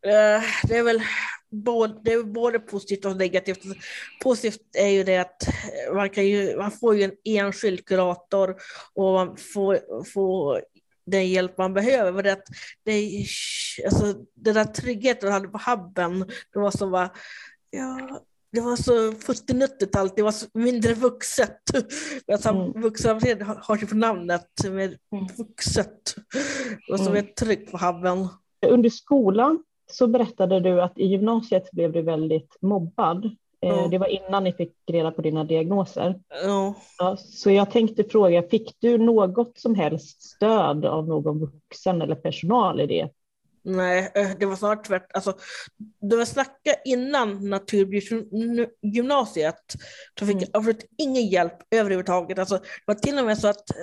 Eh, 0.06 0.42
det 0.68 0.76
är 0.76 0.82
väl 0.82 1.02
både, 1.50 2.00
det 2.04 2.12
är 2.12 2.22
både 2.22 2.58
positivt 2.58 3.04
och 3.04 3.16
negativt. 3.16 3.58
Positivt 4.22 4.76
är 4.78 4.88
ju 4.88 5.04
det 5.04 5.16
att 5.16 5.48
eh, 5.48 5.94
man, 5.94 6.10
kan 6.10 6.26
ju, 6.26 6.56
man 6.56 6.70
får 6.70 6.96
ju 6.96 7.02
en 7.02 7.12
enskild 7.24 7.84
kurator 7.84 8.56
och 8.94 9.12
man 9.12 9.36
får, 9.36 10.04
får 10.04 10.62
den 11.06 11.28
hjälp 11.28 11.58
man 11.58 11.74
behöver. 11.74 12.12
Men 12.12 12.24
det, 12.24 12.32
att 12.32 12.44
det, 12.84 13.24
alltså, 13.84 14.14
den 14.34 14.54
där 14.54 14.64
tryggheten 14.64 15.28
man 15.28 15.32
hade 15.32 15.48
på 15.48 15.70
hubben, 15.70 16.18
det 16.52 16.58
var 16.58 16.70
som 16.70 16.90
bara, 16.90 17.10
ja, 17.70 18.20
det 18.52 18.60
var 18.60 18.76
så 18.76 18.92
70-90-talet, 19.10 20.16
det 20.16 20.22
var 20.22 20.32
så 20.32 20.46
mindre 20.54 20.94
vuxet. 20.94 21.58
Alltså, 22.32 22.48
mm. 22.48 22.80
Vuxenhabilitering 22.80 23.56
har 23.62 23.76
ju 23.76 23.86
på 23.86 23.96
namnet 23.96 24.46
med 24.64 24.98
mm. 25.12 25.26
vuxet. 25.38 26.14
Och 26.92 26.98
som 26.98 27.06
mm. 27.06 27.16
är 27.16 27.22
tryggt 27.22 27.72
på 27.72 27.78
hubben. 27.78 28.28
Under 28.66 28.90
skolan 28.90 29.64
så 29.92 30.06
berättade 30.06 30.60
du 30.60 30.82
att 30.82 30.98
i 30.98 31.06
gymnasiet 31.06 31.70
blev 31.70 31.92
du 31.92 32.02
väldigt 32.02 32.56
mobbad. 32.60 33.36
Ja. 33.60 33.88
Det 33.90 33.98
var 33.98 34.06
innan 34.06 34.44
ni 34.44 34.52
fick 34.52 34.74
reda 34.86 35.10
på 35.10 35.22
dina 35.22 35.44
diagnoser. 35.44 36.20
Ja. 36.44 36.74
så 37.16 37.50
jag 37.50 37.70
tänkte 37.70 38.04
fråga, 38.04 38.42
fick 38.42 38.76
du 38.78 38.98
något 38.98 39.58
som 39.58 39.74
helst 39.74 40.22
stöd 40.22 40.84
av 40.84 41.08
någon 41.08 41.38
vuxen 41.38 42.02
eller 42.02 42.14
personal 42.14 42.80
i 42.80 42.86
det? 42.86 43.08
Nej, 43.62 44.12
eh, 44.14 44.30
det 44.38 44.46
var 44.46 44.56
snarare 44.56 44.84
tvärtom. 44.84 45.10
Alltså, 45.14 45.38
det 46.00 46.16
var 46.16 46.24
snacka 46.24 46.74
innan 46.84 47.48
naturbruksgymnasiet 47.48 49.74
så 50.18 50.26
fick 50.26 50.34
mm. 50.34 50.48
jag 50.52 50.58
absolut 50.58 50.84
ingen 50.98 51.26
hjälp 51.26 51.54
överhuvudtaget. 51.70 52.38
Alltså, 52.38 52.56
det 52.56 52.82
var 52.84 52.94
till 52.94 53.18
och 53.18 53.24
med 53.24 53.38
så 53.38 53.48
att 53.48 53.70
eh, 53.70 53.76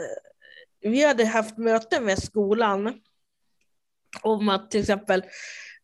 vi 0.89 1.03
hade 1.03 1.25
haft 1.25 1.57
möte 1.57 2.01
med 2.01 2.23
skolan 2.23 3.01
om 4.21 4.49
att 4.49 4.71
till 4.71 4.79
exempel 4.79 5.23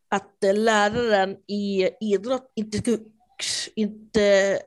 att 0.10 0.44
eh, 0.44 0.54
läraren 0.54 1.38
i 1.48 1.90
idrott 2.02 2.52
inte 2.56 2.78
skulle 2.78 3.00
inte, 3.76 4.60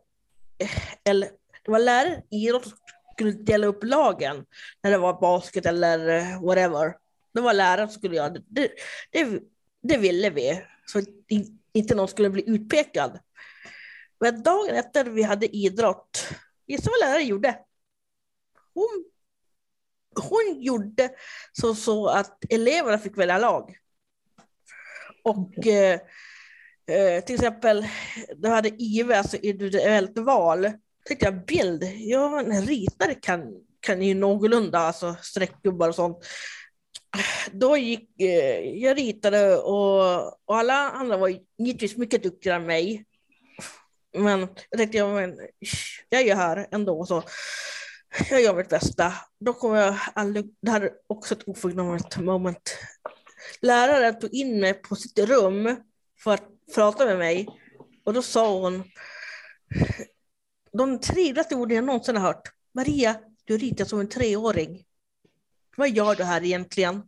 eller 1.05 1.29
det 1.65 1.71
var 1.71 1.79
lärare 1.79 2.23
i 2.31 2.49
idrott 2.49 2.75
skulle 3.13 3.33
dela 3.33 3.67
upp 3.67 3.85
lagen 3.85 4.45
när 4.83 4.91
det 4.91 4.99
var 4.99 5.21
basket 5.21 5.67
eller 5.67 6.23
whatever. 6.47 7.06
Det 7.37 7.43
var 7.43 7.55
läraren 7.55 7.89
som 7.89 7.99
skulle 7.99 8.17
göra 8.17 8.31
det. 8.31 8.43
Det, 8.47 8.71
det, 9.11 9.43
det 9.83 9.99
ville 9.99 10.31
vi, 10.31 10.63
så 10.87 11.03
inte 11.73 11.95
någon 11.95 12.09
skulle 12.09 12.31
bli 12.31 12.45
utpekad. 12.47 13.19
Men 14.21 14.43
dagen 14.43 14.75
efter 14.75 15.05
vi 15.05 15.23
hade 15.23 15.57
idrott, 15.57 16.29
gissa 16.67 16.91
vad 16.91 17.09
läraren 17.09 17.27
gjorde? 17.27 17.59
Hon, 18.75 19.05
hon 20.15 20.61
gjorde 20.61 21.11
så, 21.53 21.75
så 21.75 22.07
att 22.07 22.45
eleverna 22.49 22.99
fick 22.99 23.19
välja 23.19 23.39
lag. 23.39 23.77
Och 25.25 25.67
eh, 25.67 26.01
Eh, 26.91 27.25
till 27.25 27.35
exempel, 27.35 27.87
du 28.37 28.49
hade 28.49 28.69
IV, 28.69 29.13
alltså 29.13 29.37
individuellt 29.37 30.19
val. 30.19 30.71
Tänkte 31.07 31.27
jag 31.27 31.45
bild, 31.47 31.83
ja 31.97 32.41
en 32.41 32.63
ritare 32.63 33.15
kan, 33.15 33.43
kan 33.81 34.03
ju 34.03 34.15
någorlunda, 34.15 34.79
alltså 34.79 35.17
streckgubbar 35.23 35.89
och 35.89 35.95
sånt. 35.95 36.19
Då 37.53 37.77
gick, 37.77 38.21
eh, 38.21 38.61
jag 38.61 38.99
ritade 38.99 39.57
och, 39.57 40.27
och 40.27 40.57
alla 40.57 40.91
andra 40.91 41.17
var 41.17 41.39
givetvis 41.59 41.97
mycket 41.97 42.23
duktigare 42.23 42.57
än 42.57 42.67
mig. 42.67 43.05
Men 44.19 44.41
jag 44.71 44.79
tänkte, 44.79 44.99
ja, 44.99 45.15
men, 45.15 45.39
jag 46.09 46.21
är 46.21 46.25
ju 46.25 46.35
här 46.35 46.67
ändå 46.71 47.07
så 47.07 47.23
jag 48.31 48.43
gör 48.43 48.55
mitt 48.55 48.69
bästa. 48.69 49.13
Då 49.41 49.53
kommer 49.53 49.81
jag 49.81 49.97
aldrig, 50.15 50.55
det 50.63 50.71
här 50.71 50.81
är 50.81 50.91
också 51.07 51.35
ett 51.35 51.49
oförglömligt 51.49 52.19
moment. 52.19 52.79
Läraren 53.61 54.19
tog 54.19 54.35
in 54.35 54.61
mig 54.61 54.75
på 54.75 54.97
sitt 54.97 55.19
rum 55.19 55.77
för 56.25 56.35
att 56.35 56.45
prata 56.75 57.05
med 57.05 57.19
mig 57.19 57.47
och 58.05 58.15
då 58.15 58.23
sa 58.23 58.61
hon 58.61 58.85
de 60.73 61.01
trevligaste 61.01 61.55
orden 61.55 61.77
jag 61.77 61.85
någonsin 61.85 62.17
har 62.17 62.27
hört. 62.27 62.49
Maria, 62.75 63.17
du 63.45 63.59
ritar 63.59 63.85
som 63.85 64.01
en 64.01 64.09
treåring. 64.09 64.86
Vad 65.77 65.91
gör 65.91 66.15
du 66.15 66.25
här 66.25 66.45
egentligen? 66.45 67.03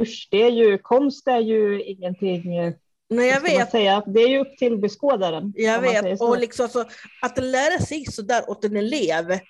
Usch, 0.00 0.28
det 0.30 0.42
är 0.42 0.50
ju, 0.50 0.78
konst 0.78 1.28
är 1.28 1.38
ju 1.38 1.82
ingenting 1.82 2.56
eh, 2.56 2.74
Nej, 3.08 3.28
jag 3.28 3.40
vet. 3.40 3.70
Säga. 3.70 4.02
Det 4.06 4.20
är 4.20 4.28
ju 4.28 4.38
upp 4.38 4.56
till 4.58 4.78
beskådaren. 4.78 5.52
Jag 5.56 5.80
vet, 5.80 6.20
och 6.20 6.38
liksom 6.38 6.64
alltså, 6.64 6.84
att 7.22 7.38
lära 7.44 7.78
sig 7.78 8.04
sådär 8.04 8.50
åt 8.50 8.64
en 8.64 8.76
elev. 8.76 9.24
Mm. 9.30 9.40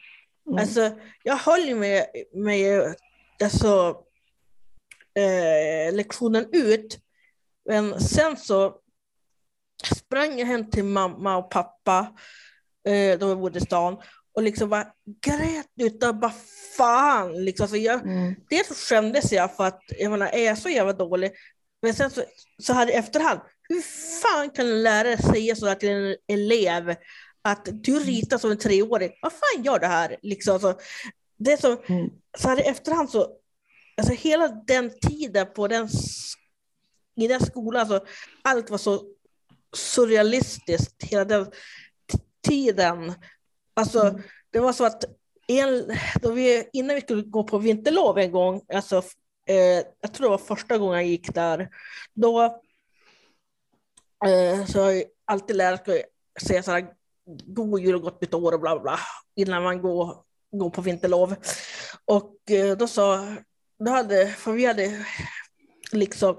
Alltså, 0.59 0.91
jag 1.23 1.37
höll 1.37 1.75
med, 1.75 2.07
med 2.33 2.95
alltså, 3.43 3.97
eh, 5.15 5.95
lektionen 5.95 6.47
ut 6.53 7.01
men 7.69 8.01
sen 8.01 8.37
så 8.37 8.77
sprang 9.95 10.39
jag 10.39 10.47
hem 10.47 10.71
till 10.71 10.85
mamma 10.85 11.37
och 11.37 11.51
pappa, 11.51 12.13
eh, 12.89 13.19
vi 13.19 13.37
bodde 13.37 13.59
i 13.59 13.63
stan, 13.63 13.97
och 14.37 14.43
liksom 14.43 14.69
bara 14.69 14.87
grät 15.21 15.71
utan 15.81 16.21
bara 16.21 16.35
fan. 16.77 17.45
Liksom. 17.45 17.65
Alltså 17.65 17.77
jag, 17.77 18.03
mm. 18.03 18.35
Dels 18.51 18.69
så 18.69 18.75
skämdes 18.75 19.33
jag 19.33 19.57
för 19.57 19.65
att 19.65 19.81
jag 19.99 20.11
menar, 20.11 20.27
är 20.27 20.45
jag 20.45 20.59
så 20.59 20.69
jävla 20.69 20.93
dålig? 20.93 21.33
Men 21.83 21.95
sen 21.95 22.11
så, 22.11 22.23
så 22.63 22.73
hade 22.73 22.93
i 22.93 22.95
efterhand, 22.95 23.41
hur 23.69 23.83
fan 24.23 24.51
kan 24.51 24.67
en 24.67 24.83
lärare 24.83 25.23
säga 25.23 25.57
sådär 25.57 25.75
till 25.75 25.91
en 25.91 26.17
elev? 26.29 26.95
Att 27.43 27.69
du 27.73 27.93
mm. 27.93 28.05
ritar 28.05 28.39
som 28.39 28.51
en 28.51 28.59
treåring, 28.59 29.13
vad 29.23 29.33
fan 29.33 29.65
gör 29.65 29.79
du 29.79 29.87
här? 29.87 30.17
Liksom, 30.23 30.55
alltså, 30.55 30.79
det 31.39 31.61
som, 31.61 31.79
mm. 31.89 32.11
så 32.39 32.49
hade 32.49 32.63
i 32.63 32.67
efterhand 32.67 33.11
så, 33.11 33.29
alltså 33.97 34.13
hela 34.13 34.49
den 34.49 34.91
tiden 35.01 35.47
på 35.55 35.69
den 35.69 35.89
i 37.17 37.29
den 37.29 37.41
skolan, 37.41 37.87
så 37.87 38.01
allt 38.43 38.71
var 38.71 38.79
så 38.79 39.03
surrealistiskt 39.77 41.03
hela 41.03 41.25
den 41.25 41.47
tiden. 42.49 43.15
Alltså, 43.77 44.21
det 44.51 44.61
var 44.61 44.73
så 44.73 44.85
att 44.85 45.05
en, 45.49 45.93
då 46.23 46.31
vi, 46.31 46.69
innan 46.73 46.95
vi 46.95 47.01
skulle 47.01 47.23
gå 47.23 47.45
på 47.45 47.59
vinterlov 47.59 48.19
en 48.19 48.33
gång, 48.33 48.63
alltså, 48.75 49.03
eh, 49.49 49.87
jag 50.01 50.15
tror 50.15 50.27
det 50.27 50.31
var 50.31 50.39
första 50.39 50.79
gången 50.79 50.95
jag 50.95 51.07
gick 51.07 51.35
där, 51.35 51.69
då 52.15 52.45
eh, 54.27 54.67
så 54.67 54.81
har 54.81 55.05
alltid 55.25 55.57
lärt 55.57 55.89
oss 55.89 55.95
att 56.41 56.47
säga 56.47 56.63
så 56.63 56.71
här, 56.71 56.87
god 57.47 57.81
jul 57.81 57.95
och 57.95 58.03
gott 58.03 58.21
nytt 58.21 58.35
år 58.35 58.53
och 58.53 58.61
bla 58.61 58.75
bla, 58.75 58.83
bla, 58.83 58.99
innan 59.37 59.63
man 59.63 59.83
går, 59.83 60.17
går 60.51 60.71
på 60.71 60.81
vinterlov. 60.81 61.35
Och 62.05 62.51
eh, 62.51 62.77
då 62.77 62.89
sa, 62.89 63.37
då 63.79 63.91
hade, 63.91 64.27
för 64.27 64.53
vi 64.53 64.67
hade 64.67 65.07
liksom 65.93 66.39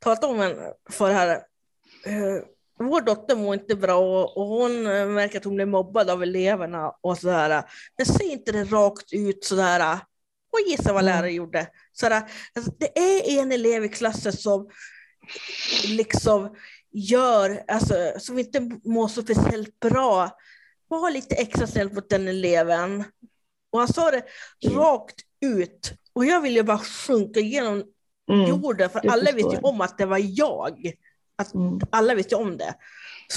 talat 0.00 0.24
om 0.24 0.40
en 0.40 0.72
för 0.90 1.10
här. 1.10 1.28
Eh, 2.06 2.42
vår 2.78 3.00
dotter 3.00 3.36
mår 3.36 3.54
inte 3.54 3.76
bra 3.76 4.24
och 4.24 4.46
hon 4.46 4.86
eh, 4.86 5.06
märker 5.06 5.38
att 5.38 5.44
hon 5.44 5.54
blir 5.54 5.66
mobbad 5.66 6.10
av 6.10 6.22
eleverna 6.22 6.92
och 7.00 7.18
sådär. 7.18 7.64
Men 7.96 8.06
säg 8.06 8.26
inte 8.26 8.52
det 8.52 8.64
rakt 8.64 9.12
ut 9.12 9.44
sådär. 9.44 9.98
Och 10.52 10.70
gissa 10.70 10.92
vad 10.92 11.04
läraren 11.04 11.24
mm. 11.24 11.34
gjorde. 11.34 11.68
Sådär, 11.92 12.22
alltså, 12.54 12.72
det 12.78 12.98
är 12.98 13.42
en 13.42 13.52
elev 13.52 13.84
i 13.84 13.88
klassen 13.88 14.32
som 14.32 14.70
liksom 15.86 16.56
gör, 16.92 17.64
alltså, 17.68 18.12
som 18.18 18.38
inte 18.38 18.60
mår 18.84 19.08
så 19.08 19.22
speciellt 19.22 19.80
bra, 19.80 20.30
var 20.88 21.10
lite 21.10 21.34
extra 21.34 21.66
snäll 21.66 21.92
mot 21.92 22.10
den 22.10 22.28
eleven. 22.28 23.04
Och 23.72 23.78
han 23.78 23.88
sa 23.88 24.10
det 24.10 24.22
mm. 24.66 24.78
rakt 24.78 25.16
ut. 25.40 25.92
Och 26.12 26.26
jag 26.26 26.40
ville 26.40 26.62
bara 26.62 26.78
sjunka 26.78 27.40
igenom 27.40 27.84
mm. 28.30 28.48
jorden, 28.48 28.90
för 28.90 29.10
alla 29.10 29.32
visste 29.32 29.60
om 29.62 29.80
att 29.80 29.98
det 29.98 30.06
var 30.06 30.20
jag. 30.22 30.92
Att 31.36 31.54
mm. 31.54 31.80
Alla 31.90 32.14
visste 32.14 32.36
om 32.36 32.56
det. 32.56 32.74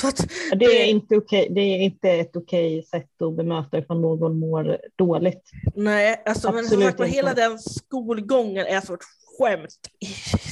Att, 0.03 0.27
det, 0.60 0.65
är 0.65 0.86
inte 0.86 1.15
okay, 1.15 1.48
det 1.50 1.62
är 1.62 1.77
inte 1.77 2.10
ett 2.10 2.36
okej 2.36 2.84
sätt 2.84 3.22
att 3.22 3.36
bemöta 3.36 3.77
ifall 3.77 4.01
någon 4.01 4.39
mår 4.39 4.77
dåligt. 4.96 5.51
Nej, 5.75 6.24
alltså, 6.25 6.51
men 6.51 6.65
som 6.65 6.82
sagt, 6.82 7.03
hela 7.03 7.34
den 7.34 7.60
skolgången 7.60 8.65
är 8.65 8.82
så 8.82 8.94
ett 8.94 9.00
skämt. 9.38 9.79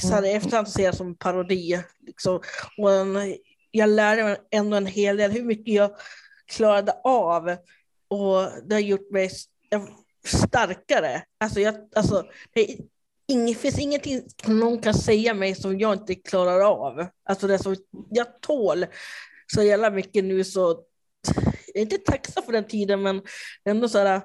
Så 0.02 0.08
här, 0.08 0.24
i 0.24 0.32
efterhand 0.32 0.68
ser 0.68 0.84
jag 0.84 0.94
som 0.94 1.14
parodi. 1.14 1.82
Liksom. 2.06 2.40
Och 2.78 2.92
en, 2.92 3.36
jag 3.70 3.90
lärde 3.90 4.24
mig 4.24 4.36
ändå 4.50 4.76
en 4.76 4.86
hel 4.86 5.16
del 5.16 5.30
hur 5.30 5.44
mycket 5.44 5.74
jag 5.74 5.90
klarade 6.56 6.92
av. 7.04 7.56
Och 8.08 8.48
det 8.66 8.74
har 8.74 8.80
gjort 8.80 9.10
mig 9.10 9.30
starkare. 10.26 11.22
Alltså, 11.40 11.60
jag, 11.60 11.74
alltså, 11.96 12.24
det 12.52 12.78
är 13.28 13.32
ing, 13.32 13.54
finns 13.54 13.78
ingenting 13.78 14.22
någon 14.46 14.78
kan 14.78 14.94
säga 14.94 15.34
mig 15.34 15.54
som 15.54 15.78
jag 15.78 15.92
inte 15.92 16.14
klarar 16.14 16.60
av. 16.60 17.06
Alltså 17.24 17.46
det 17.46 17.58
som 17.58 17.76
jag 18.10 18.40
tål 18.40 18.86
så 19.46 19.62
jävla 19.62 19.90
mycket 19.90 20.24
nu 20.24 20.44
så 20.44 20.84
jag 21.66 21.76
är 21.76 21.80
inte 21.80 21.98
tacksam 21.98 22.42
för 22.42 22.52
den 22.52 22.64
tiden 22.64 23.02
men 23.02 23.22
ändå 23.64 23.88
så 23.88 23.98
här, 23.98 24.20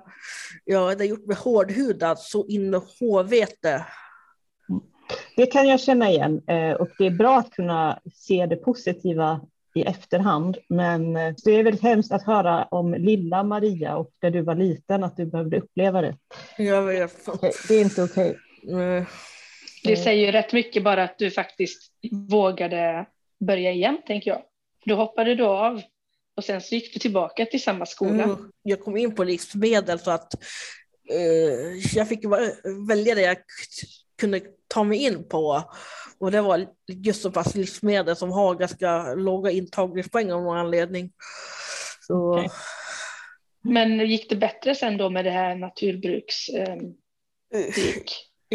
ja, 0.65 0.95
det 0.95 1.03
har 1.03 1.09
gjort 1.09 1.25
mig 1.25 1.37
hårdhudad 1.37 2.19
så 2.19 2.47
in 2.47 2.73
och 2.73 2.83
håvete. 2.99 3.85
Det 5.35 5.45
kan 5.45 5.67
jag 5.67 5.79
känna 5.79 6.09
igen 6.09 6.41
eh, 6.47 6.71
och 6.71 6.89
det 6.97 7.05
är 7.05 7.11
bra 7.11 7.39
att 7.39 7.51
kunna 7.51 7.99
se 8.13 8.45
det 8.45 8.55
positiva 8.55 9.41
i 9.75 9.81
efterhand. 9.81 10.57
Men 10.69 11.15
eh, 11.15 11.33
det 11.43 11.51
är 11.51 11.63
väldigt 11.63 11.83
hemskt 11.83 12.11
att 12.11 12.23
höra 12.23 12.63
om 12.63 12.93
lilla 12.93 13.43
Maria 13.43 13.95
och 13.95 14.11
när 14.21 14.31
du 14.31 14.41
var 14.41 14.55
liten 14.55 15.03
att 15.03 15.17
du 15.17 15.25
behövde 15.25 15.57
uppleva 15.57 16.01
det. 16.01 16.17
Jag 16.57 16.81
vet. 16.81 17.29
Det 17.67 17.75
är 17.75 17.81
inte 17.81 18.03
okej. 18.03 18.29
Okay. 18.29 18.52
Det 19.83 19.97
säger 19.97 20.25
ju 20.25 20.31
rätt 20.31 20.53
mycket 20.53 20.83
bara 20.83 21.03
att 21.03 21.17
du 21.17 21.31
faktiskt 21.31 21.91
vågade 22.29 23.05
börja 23.39 23.71
igen, 23.71 23.97
tänker 24.07 24.31
jag. 24.31 24.41
Du 24.85 24.93
hoppade 24.93 25.35
då 25.35 25.47
av 25.47 25.81
och 26.35 26.43
sen 26.43 26.61
så 26.61 26.75
gick 26.75 26.93
du 26.93 26.99
tillbaka 26.99 27.45
till 27.45 27.63
samma 27.63 27.85
skola. 27.85 28.23
Mm. 28.23 28.51
Jag 28.63 28.81
kom 28.81 28.97
in 28.97 29.15
på 29.15 29.23
livsmedel 29.23 29.99
så 29.99 30.11
att 30.11 30.33
uh, 31.13 31.77
jag 31.95 32.09
fick 32.09 32.25
välja 32.89 33.15
det 33.15 33.21
jag 33.21 33.37
kunde 34.19 34.41
ta 34.67 34.83
mig 34.83 34.97
in 34.97 35.29
på. 35.29 35.63
Och 36.19 36.31
det 36.31 36.41
var 36.41 36.65
just 36.87 37.21
så 37.21 37.31
pass 37.31 37.55
livsmedel 37.55 38.15
som 38.15 38.31
har 38.31 38.55
ganska 38.55 39.13
låga 39.13 39.51
intagningspoäng 39.51 40.31
av 40.31 40.43
någon 40.43 40.57
anledning. 40.57 41.11
Så... 42.07 42.33
Okay. 42.33 42.49
Men 43.61 43.99
gick 43.99 44.29
det 44.29 44.35
bättre 44.35 44.75
sen 44.75 44.97
då 44.97 45.09
med 45.09 45.25
det 45.25 45.31
här 45.31 45.55
naturbruks... 45.55 46.49
Eh, 46.49 46.77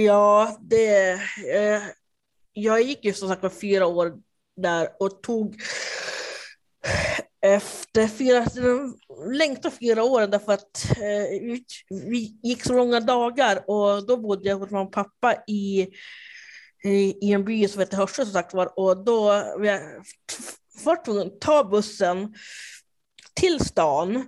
ja, 0.04 0.56
det... 0.60 1.12
Eh, 1.54 1.82
jag 2.52 2.82
gick 2.82 3.04
ju 3.04 3.12
som 3.12 3.28
sagt 3.28 3.60
fyra 3.60 3.86
år 3.86 4.12
där 4.56 4.88
och 5.00 5.22
tog 5.22 5.56
efter 7.40 8.08
fyra, 8.08 8.46
de 9.62 9.70
fyra 9.70 10.02
åren 10.02 10.30
därför 10.30 10.52
att 10.52 10.90
eh, 10.90 11.58
vi 11.90 12.38
gick 12.42 12.64
så 12.64 12.72
långa 12.72 13.00
dagar 13.00 13.70
och 13.70 14.06
då 14.06 14.16
bodde 14.16 14.48
jag 14.48 14.58
hos 14.58 14.70
mamma 14.70 14.84
och 14.84 14.92
pappa 14.92 15.34
i, 15.46 15.88
i, 16.84 17.32
en 17.32 17.44
by 17.44 17.68
som 17.68 17.80
heter 17.80 17.96
Hörsö 17.96 18.24
som 18.24 18.32
sagt 18.32 18.54
var 18.54 18.78
och 18.78 19.04
då 19.04 19.22
var 19.56 19.64
jag 19.64 21.04
tvungen 21.04 21.26
att 21.26 21.40
ta 21.40 21.64
bussen 21.64 22.34
till 23.34 23.60
stan 23.64 24.26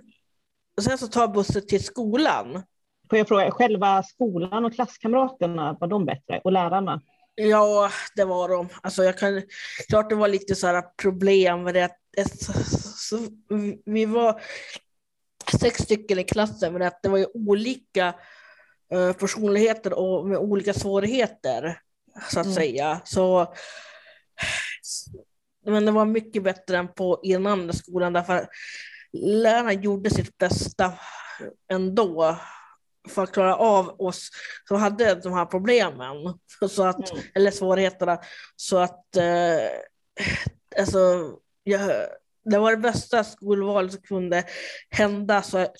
och 0.77 0.83
sen 0.83 0.97
så 0.97 1.07
ta 1.07 1.27
bussen 1.27 1.67
till 1.67 1.83
skolan. 1.83 2.63
Får 3.11 3.17
jag 3.17 3.27
fråga, 3.27 3.51
själva 3.51 4.03
skolan 4.03 4.65
och 4.65 4.73
klasskamraterna, 4.73 5.77
var 5.79 5.87
de 5.87 6.05
bättre? 6.05 6.41
Och 6.43 6.51
lärarna? 6.51 7.01
Ja, 7.35 7.91
det 8.15 8.25
var 8.25 8.49
de. 8.49 8.69
Alltså 8.83 9.03
jag 9.03 9.17
kan, 9.17 9.41
klart 9.89 10.09
det 10.09 10.15
var 10.15 10.27
lite 10.27 10.55
så 10.55 10.67
här 10.67 10.83
problem 11.01 11.63
med 11.63 11.73
det. 11.73 11.89
Så, 12.97 13.17
vi 13.85 14.05
var 14.05 14.41
sex 15.59 15.81
stycken 15.81 16.19
i 16.19 16.23
klassen, 16.23 16.73
men 16.73 16.81
att 16.81 17.03
det 17.03 17.09
var 17.09 17.17
ju 17.17 17.25
olika 17.33 18.15
uh, 18.93 19.13
personligheter 19.13 19.93
och 19.93 20.27
med 20.27 20.37
olika 20.37 20.73
svårigheter, 20.73 21.79
så 22.29 22.39
att 22.39 22.45
mm. 22.45 22.55
säga. 22.55 23.01
Så, 23.03 23.53
men 25.65 25.85
det 25.85 25.91
var 25.91 26.05
mycket 26.05 26.43
bättre 26.43 26.77
än 26.77 26.93
på 26.93 27.19
i 27.23 27.33
den 27.33 27.47
andra 27.47 27.73
skolan, 27.73 28.13
därför 28.13 28.47
lärarna 29.13 29.73
gjorde 29.73 30.09
sitt 30.09 30.37
bästa 30.37 30.93
ändå 31.71 32.37
för 33.09 33.23
att 33.23 33.31
klara 33.31 33.55
av 33.55 34.01
oss 34.01 34.29
som 34.67 34.77
hade 34.77 35.15
de 35.15 35.33
här 35.33 35.45
problemen, 35.45 36.15
så 36.69 36.83
att, 36.83 37.11
mm. 37.11 37.23
eller 37.35 37.51
svårigheterna. 37.51 38.19
Så 38.55 38.77
att 38.77 39.15
eh, 39.15 39.69
alltså, 40.79 40.99
jag, 41.63 41.81
det 42.45 42.57
var 42.57 42.71
det 42.71 42.77
bästa 42.77 43.23
skolvalet 43.23 43.91
som 43.91 44.01
kunde 44.01 44.43
hända 44.89 45.41
så 45.41 45.57
att 45.57 45.75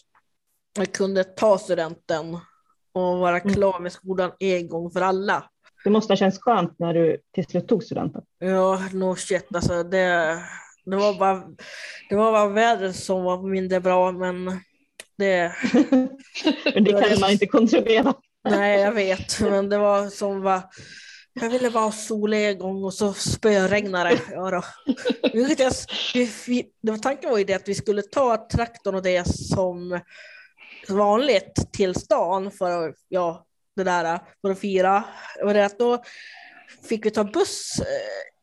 jag 0.78 0.92
kunde 0.94 1.24
ta 1.24 1.58
studenten 1.58 2.34
och 2.94 3.18
vara 3.18 3.40
mm. 3.40 3.54
klar 3.54 3.80
med 3.80 3.92
skolan 3.92 4.32
en 4.40 4.68
gång 4.68 4.92
för 4.92 5.02
alla. 5.02 5.50
Det 5.84 5.90
måste 5.90 6.12
ha 6.12 6.18
känts 6.18 6.40
skönt 6.40 6.80
när 6.80 6.94
du 6.94 7.18
till 7.34 7.46
slut 7.46 7.68
tog 7.68 7.84
studenten. 7.84 8.22
Ja, 8.40 8.82
no 8.94 9.16
shit 9.16 9.56
alltså. 9.56 9.84
Det, 9.84 10.40
det, 10.86 10.96
var 10.96 11.20
bara, 11.20 11.44
det 12.10 12.16
var 12.16 12.32
bara 12.32 12.48
vädret 12.48 12.96
som 12.96 13.24
var 13.24 13.42
mindre 13.42 13.80
bra, 13.80 14.12
men 14.12 14.60
det, 15.22 15.56
men 16.74 16.84
det 16.84 16.92
kan 16.92 17.20
man 17.20 17.32
inte 17.32 17.46
kontrollera. 17.46 18.14
Nej, 18.50 18.80
jag 18.80 18.92
vet, 18.92 19.40
men 19.40 19.70
det 19.70 19.78
var 19.78 20.10
som 20.10 20.42
var 20.42 20.62
jag 21.34 21.50
ville 21.50 21.72
bara 21.72 21.84
ha 21.84 21.92
sol 21.92 22.34
en 22.34 22.60
gång 22.60 22.84
och 22.84 22.94
så 22.94 23.14
spöregnade 23.14 24.10
det. 24.10 24.22
Ja 24.32 24.52
då. 24.52 24.64
det 26.82 26.92
var, 26.92 26.98
tanken 26.98 27.30
var 27.30 27.38
ju 27.38 27.44
det 27.44 27.54
att 27.54 27.68
vi 27.68 27.76
skulle 27.76 28.02
ta 28.02 28.48
traktorn 28.52 28.96
och 28.96 29.02
det 29.02 29.28
som 29.28 30.00
vanligt 30.90 31.72
till 31.72 31.96
stan 31.96 32.52
för 32.52 32.96
ja, 33.08 33.46
det 33.76 33.84
där, 33.84 34.20
för 34.42 34.52
att 34.52 34.60
fira. 34.60 35.04
Och 35.44 35.54
det 35.54 35.66
att 35.66 35.80
då 35.80 36.04
fick 36.90 37.06
vi 37.06 37.12
ta 37.12 37.24
buss 37.24 37.82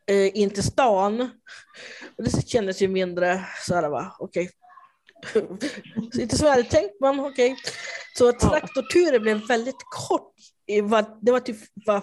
eh, 0.07 0.39
in 0.39 0.51
till 0.51 0.63
stan. 0.63 1.21
Och 2.17 2.25
det 2.25 2.49
kändes 2.49 2.83
ju 2.83 2.89
mindre 2.89 3.45
så 3.67 3.75
här, 3.75 3.89
va, 3.89 4.17
okej. 4.19 4.51
Inte 6.19 6.39
så 6.39 6.45
jag 6.45 6.51
hade 6.51 6.65
tänkt, 6.65 6.95
men 7.01 7.21
okej. 7.21 7.53
Okay. 7.53 7.57
Så 8.19 8.33
traktorturen 8.33 9.23
blev 9.23 9.47
väldigt 9.47 9.83
kort. 10.09 10.35
Det 10.67 10.83
var 11.33 11.41
typ 11.41 11.57
bara 11.87 12.03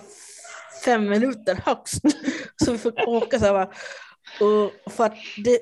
fem 0.85 1.09
minuter 1.09 1.55
högst. 1.65 2.01
Så 2.63 2.71
vi 2.71 2.77
fick 2.77 3.07
åka 3.07 3.39
så 3.39 3.45
här. 3.45 3.69
Och 4.39 4.93
för 4.93 5.05
att 5.05 5.15
det 5.45 5.59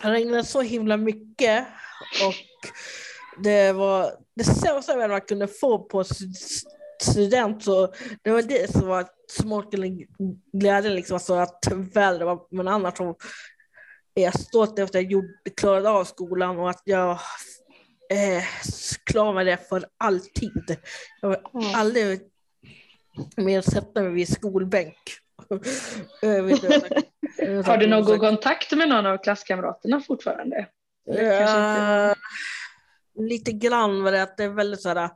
regnade 0.00 0.44
så 0.44 0.60
himla 0.60 0.96
mycket 0.96 1.66
och 2.26 2.70
det 3.42 3.72
var 3.72 4.12
det 4.36 4.44
sämsta 4.44 5.08
man 5.08 5.20
kunde 5.20 5.48
få 5.48 5.78
på 5.78 6.04
student. 7.00 7.64
Så 7.64 7.94
det 8.22 8.30
var 8.30 8.42
det 8.42 8.72
som 8.72 8.86
var 8.86 9.06
smorken 9.30 10.06
glädjen, 10.52 10.94
liksom, 10.94 11.14
alltså 11.14 11.34
att 11.34 11.66
vädret 11.94 12.26
var, 12.26 12.46
men 12.50 12.68
annars 12.68 12.96
så 12.96 13.16
jag 14.22 14.40
stolt 14.40 14.78
efter 14.78 14.98
att 14.98 15.10
jag 15.10 15.24
klarade 15.56 15.90
av 15.90 16.04
skolan 16.04 16.58
och 16.58 16.70
att 16.70 16.82
jag 16.84 17.10
eh, 18.10 18.44
klarade 19.04 19.34
mig 19.34 19.44
det 19.44 19.68
för 19.68 19.84
alltid. 19.98 20.76
Jag 21.20 21.28
har 21.28 21.62
mm. 21.62 21.74
aldrig 21.74 22.20
mer 23.36 23.60
sätta 23.60 24.02
mig 24.02 24.12
vid 24.12 24.32
skolbänk. 24.32 24.98
har 27.64 27.76
du 27.76 27.86
någon 27.86 28.18
kontakt 28.18 28.72
med 28.72 28.88
någon 28.88 29.06
av 29.06 29.18
klasskamraterna 29.18 30.00
fortfarande? 30.00 30.68
Uh, 31.08 32.14
lite 33.28 33.52
grann 33.52 34.02
med 34.02 34.12
det, 34.12 34.22
att 34.22 34.36
det 34.36 34.44
är 34.44 34.48
väldigt 34.48 34.82
så 34.82 34.88
här, 34.88 35.10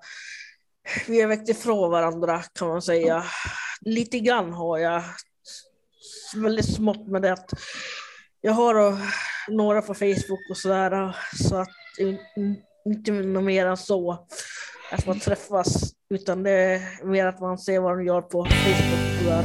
vi 1.08 1.20
har 1.20 1.28
väckt 1.28 1.48
ifrån 1.48 1.90
varandra 1.90 2.42
kan 2.58 2.68
man 2.68 2.82
säga. 2.82 3.24
Lite 3.80 4.18
grann 4.18 4.52
har 4.52 4.78
jag, 4.78 5.02
väldigt 6.34 6.74
smått 6.74 7.08
med 7.08 7.22
det 7.22 7.32
att 7.32 7.52
jag 8.40 8.52
har 8.52 8.98
några 9.50 9.82
på 9.82 9.94
Facebook 9.94 10.50
och 10.50 10.56
sådär, 10.56 11.16
så 11.48 11.56
att 11.56 11.68
inte 12.84 13.12
något 13.12 13.44
mer 13.44 13.66
än 13.66 13.76
så. 13.76 14.26
Att 14.92 15.06
man 15.06 15.20
träffas, 15.20 15.94
utan 16.14 16.42
det 16.42 16.50
är 16.50 17.04
mer 17.04 17.26
att 17.26 17.40
man 17.40 17.58
ser 17.58 17.80
vad 17.80 17.98
de 17.98 18.04
gör 18.04 18.22
på 18.22 18.44
Facebook. 18.44 19.18
Tyvärr. 19.20 19.44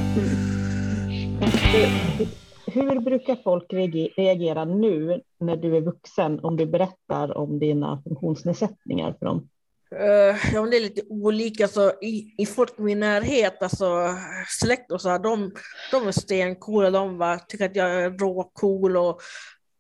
Hur 2.68 3.00
brukar 3.00 3.36
folk 3.44 3.74
reagera 4.18 4.66
nu 4.66 5.22
när 5.40 5.56
du 5.56 5.78
är 5.78 5.82
vuxen 5.82 6.40
om 6.40 6.58
du 6.58 6.66
berättar 6.66 7.38
om 7.38 7.60
dina 7.60 8.02
funktionsnedsättningar 8.04 9.16
för 9.20 9.26
dem? 9.26 9.50
Eh, 9.92 10.54
ja, 10.54 10.62
men 10.62 10.70
det 10.70 10.78
är 10.78 10.82
lite 10.82 11.02
olika. 11.10 11.64
Alltså, 11.64 11.94
i, 12.02 12.36
I 12.38 12.46
folk 12.46 12.80
i 12.80 12.82
min 12.82 13.00
närhet, 13.00 13.64
alltså 13.64 14.18
släkt 14.60 14.92
och 14.92 15.02
så 15.02 15.10
här, 15.10 15.20
de, 15.20 15.52
de 15.92 16.08
är 16.08 16.12
stencoola. 16.12 16.90
De 16.90 17.18
bara, 17.18 17.40
tycker 17.40 17.66
att 17.66 17.76
jag 17.76 17.92
är 17.92 18.10
råcool 18.10 18.98
och 18.98 19.22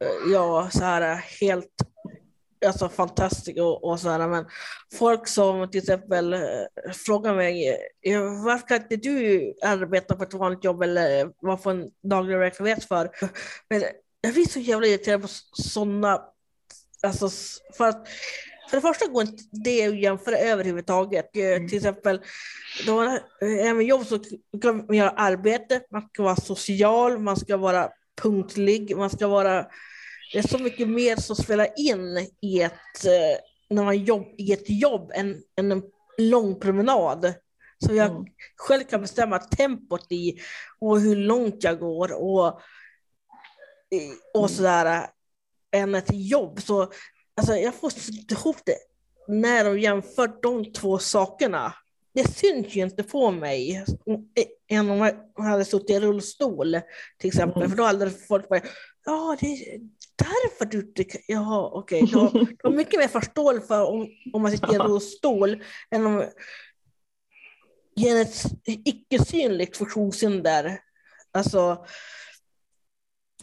eh, 0.04 0.32
ja, 0.34 0.70
så 0.72 0.84
här 0.84 1.16
helt 1.42 1.72
alltså, 2.66 2.90
fantastisk 2.90 3.58
och, 3.58 3.84
och 3.84 4.00
så 4.00 4.10
här. 4.10 4.28
Men 4.28 4.46
folk 4.94 5.28
som 5.28 5.72
till 5.72 5.82
exempel 5.82 6.34
eh, 6.34 6.40
frågar 6.94 7.36
mig, 7.36 7.78
varför 8.46 8.68
kan 8.68 8.82
inte 8.82 8.96
du 8.96 9.54
arbeta 9.64 10.16
på 10.16 10.24
ett 10.24 10.34
vanligt 10.34 10.64
jobb 10.64 10.82
eller 10.82 11.32
vad 11.40 11.64
får 11.64 11.72
en 11.72 11.92
daglig 12.04 12.38
verksamhet 12.38 12.84
för? 12.84 13.10
Men 13.70 13.84
jag 14.22 14.34
blir 14.34 14.46
så 14.46 14.60
jävla 14.60 14.88
irriterad 14.88 15.22
på 15.22 15.28
sådana, 15.54 16.22
alltså 17.04 17.30
för 17.78 17.88
att 17.88 18.08
för 18.70 18.78
det 18.78 18.82
första 18.82 19.08
går 19.08 19.22
inte 19.22 19.44
det 19.52 19.88
att 19.88 20.00
jämföra 20.00 20.38
överhuvudtaget. 20.38 21.36
Mm. 21.36 21.68
Till 21.68 21.78
exempel, 21.78 22.22
då 22.86 22.96
man 22.96 23.20
är 23.42 23.74
med 23.74 23.86
jobb 23.86 24.06
så 24.06 24.20
kan 24.62 24.78
man 24.78 24.96
göra 24.96 25.10
arbete, 25.10 25.82
man 25.92 26.02
ska 26.02 26.24
vara 26.24 26.36
social, 26.36 27.20
man 27.20 27.38
ska 27.38 27.58
vara 27.58 27.90
punktlig, 28.22 28.98
man 28.98 29.10
ska 29.10 29.28
vara... 29.28 29.66
Det 30.34 30.40
är 30.40 30.48
så 30.48 30.58
mycket 30.58 30.88
mer 30.88 31.16
som 31.16 31.36
spelar 31.36 31.68
in 31.78 32.28
i 32.42 32.62
ett, 32.62 33.06
eh, 33.06 33.38
när 33.70 33.84
man 33.84 34.04
jobb, 34.04 34.26
i 34.38 34.54
ett 34.54 34.70
jobb 34.70 35.12
än, 35.16 35.42
än 35.60 35.72
en 35.72 35.84
lång 36.18 36.60
promenad. 36.60 37.34
Så 37.86 37.94
jag 37.94 38.12
mm. 38.12 38.26
själv 38.56 38.84
kan 38.84 39.02
bestämma 39.02 39.40
tempot 39.40 40.12
i 40.12 40.40
och 40.80 41.00
hur 41.00 41.16
långt 41.16 41.64
jag 41.64 41.80
går 41.80 42.14
och, 42.14 42.48
och 44.34 44.40
mm. 44.40 44.50
sådär 44.50 45.08
än 45.72 45.96
ett 45.96 46.10
jobb. 46.14 46.62
Så 46.62 46.92
Alltså 47.36 47.56
jag 47.56 47.76
får 47.76 47.92
inte 48.12 48.34
ihop 48.34 48.58
det 48.66 48.78
när 49.28 49.64
de 49.64 49.80
jämför 49.80 50.42
de 50.42 50.74
två 50.74 51.00
sakerna. 51.00 51.74
Det 52.14 52.28
syns 52.36 52.76
ju 52.76 52.82
inte 52.82 53.04
på 53.04 53.32
mig 53.32 53.86
än 54.68 54.90
om 54.90 54.98
jag 55.36 55.44
hade 55.44 55.66
suttit 55.66 55.90
i 55.90 56.00
rullstol 56.00 56.80
till 57.18 57.28
exempel. 57.28 57.62
Mm. 57.62 57.70
För 57.70 57.78
då 57.78 57.84
hade 57.84 58.12
folk 58.12 58.50
bara, 58.50 58.62
ja 59.06 59.38
det 59.40 59.48
är 59.48 59.80
därför 60.16 60.66
du 60.66 60.80
inte 60.80 61.06
Jaha, 61.28 61.70
okej. 61.74 62.04
Okay. 62.04 62.14
Då, 62.14 62.46
då 62.64 62.70
har 62.70 62.76
mycket 62.76 63.00
mer 63.00 63.08
förståelse 63.08 63.68
för 63.68 63.86
om, 63.86 64.08
om 64.34 64.42
man 64.42 64.52
sitter 64.52 64.76
i 64.76 64.78
rullstol 64.78 65.64
än 65.92 66.06
om 66.06 66.26
genom 67.96 68.22
ett 68.22 68.44
icke-synligt 68.66 69.78
funktionshinder. 69.78 70.80
Alltså, 71.32 71.86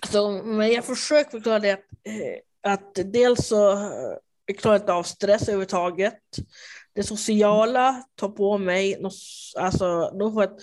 alltså, 0.00 0.30
men 0.30 0.72
jag 0.72 0.84
försöker 0.84 1.30
förklara 1.30 1.58
det 1.58 1.72
att 1.72 1.80
eh, 2.04 2.38
att 2.62 2.94
dels 2.94 3.46
så 3.46 3.72
eh, 3.72 4.16
jag 4.46 4.58
klarar 4.58 4.76
inte 4.76 4.92
av 4.92 5.02
stress 5.02 5.42
överhuvudtaget. 5.42 6.18
Det 6.94 7.02
sociala 7.02 8.04
tar 8.14 8.28
på 8.28 8.58
mig, 8.58 9.02
alltså, 9.56 10.10
då 10.10 10.56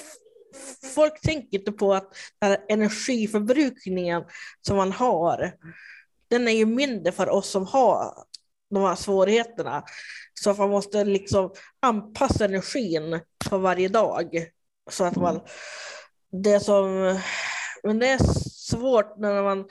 folk 0.94 1.20
tänker 1.20 1.58
inte 1.58 1.72
på 1.72 1.94
att 1.94 2.14
den 2.40 2.50
här 2.50 2.64
energiförbrukningen 2.68 4.24
som 4.60 4.76
man 4.76 4.92
har, 4.92 5.52
den 6.28 6.48
är 6.48 6.52
ju 6.52 6.66
mindre 6.66 7.12
för 7.12 7.28
oss 7.28 7.48
som 7.50 7.66
har 7.66 8.14
de 8.70 8.82
här 8.82 8.94
svårigheterna. 8.94 9.84
Så 10.34 10.54
man 10.54 10.70
måste 10.70 11.04
liksom 11.04 11.52
anpassa 11.80 12.44
energin 12.44 13.20
för 13.44 13.58
varje 13.58 13.88
dag. 13.88 14.46
Så 14.90 15.04
att 15.04 15.16
man, 15.16 15.40
det 16.42 16.60
som, 16.60 17.18
men 17.82 17.98
det 17.98 18.08
är 18.08 18.18
svårt 18.70 19.18
när 19.18 19.42
man 19.42 19.64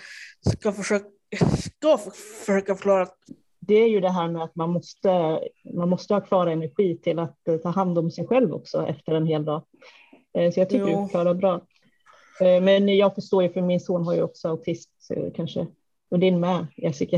ska 0.53 0.73
försöka 0.73 1.05
ska 1.37 1.97
försöka 2.45 2.75
förklara. 2.75 3.07
Det 3.59 3.75
är 3.75 3.87
ju 3.87 3.99
det 3.99 4.11
här 4.11 4.27
med 4.27 4.43
att 4.43 4.55
man 4.55 4.69
måste, 4.69 5.39
man 5.73 5.89
måste 5.89 6.13
ha 6.13 6.21
kvar 6.21 6.47
energi 6.47 6.97
till 6.97 7.19
att 7.19 7.47
eh, 7.47 7.57
ta 7.57 7.69
hand 7.69 7.97
om 7.97 8.11
sig 8.11 8.27
själv 8.27 8.53
också 8.53 8.87
efter 8.87 9.13
en 9.13 9.27
hel 9.27 9.45
dag. 9.45 9.63
Eh, 10.37 10.51
så 10.51 10.59
jag 10.59 10.69
tycker 10.69 10.87
jo. 10.87 11.03
du 11.03 11.09
klarar 11.09 11.33
bra. 11.33 11.61
Eh, 12.41 12.61
men 12.61 12.97
jag 12.97 13.15
förstår 13.15 13.43
ju, 13.43 13.49
för 13.49 13.61
min 13.61 13.79
son 13.79 14.05
har 14.05 14.15
ju 14.15 14.21
också 14.21 14.47
autism, 14.47 14.91
så 14.99 15.31
kanske, 15.35 15.67
och 16.09 16.19
din 16.19 16.39
med, 16.39 16.67
Jessica. 16.75 17.17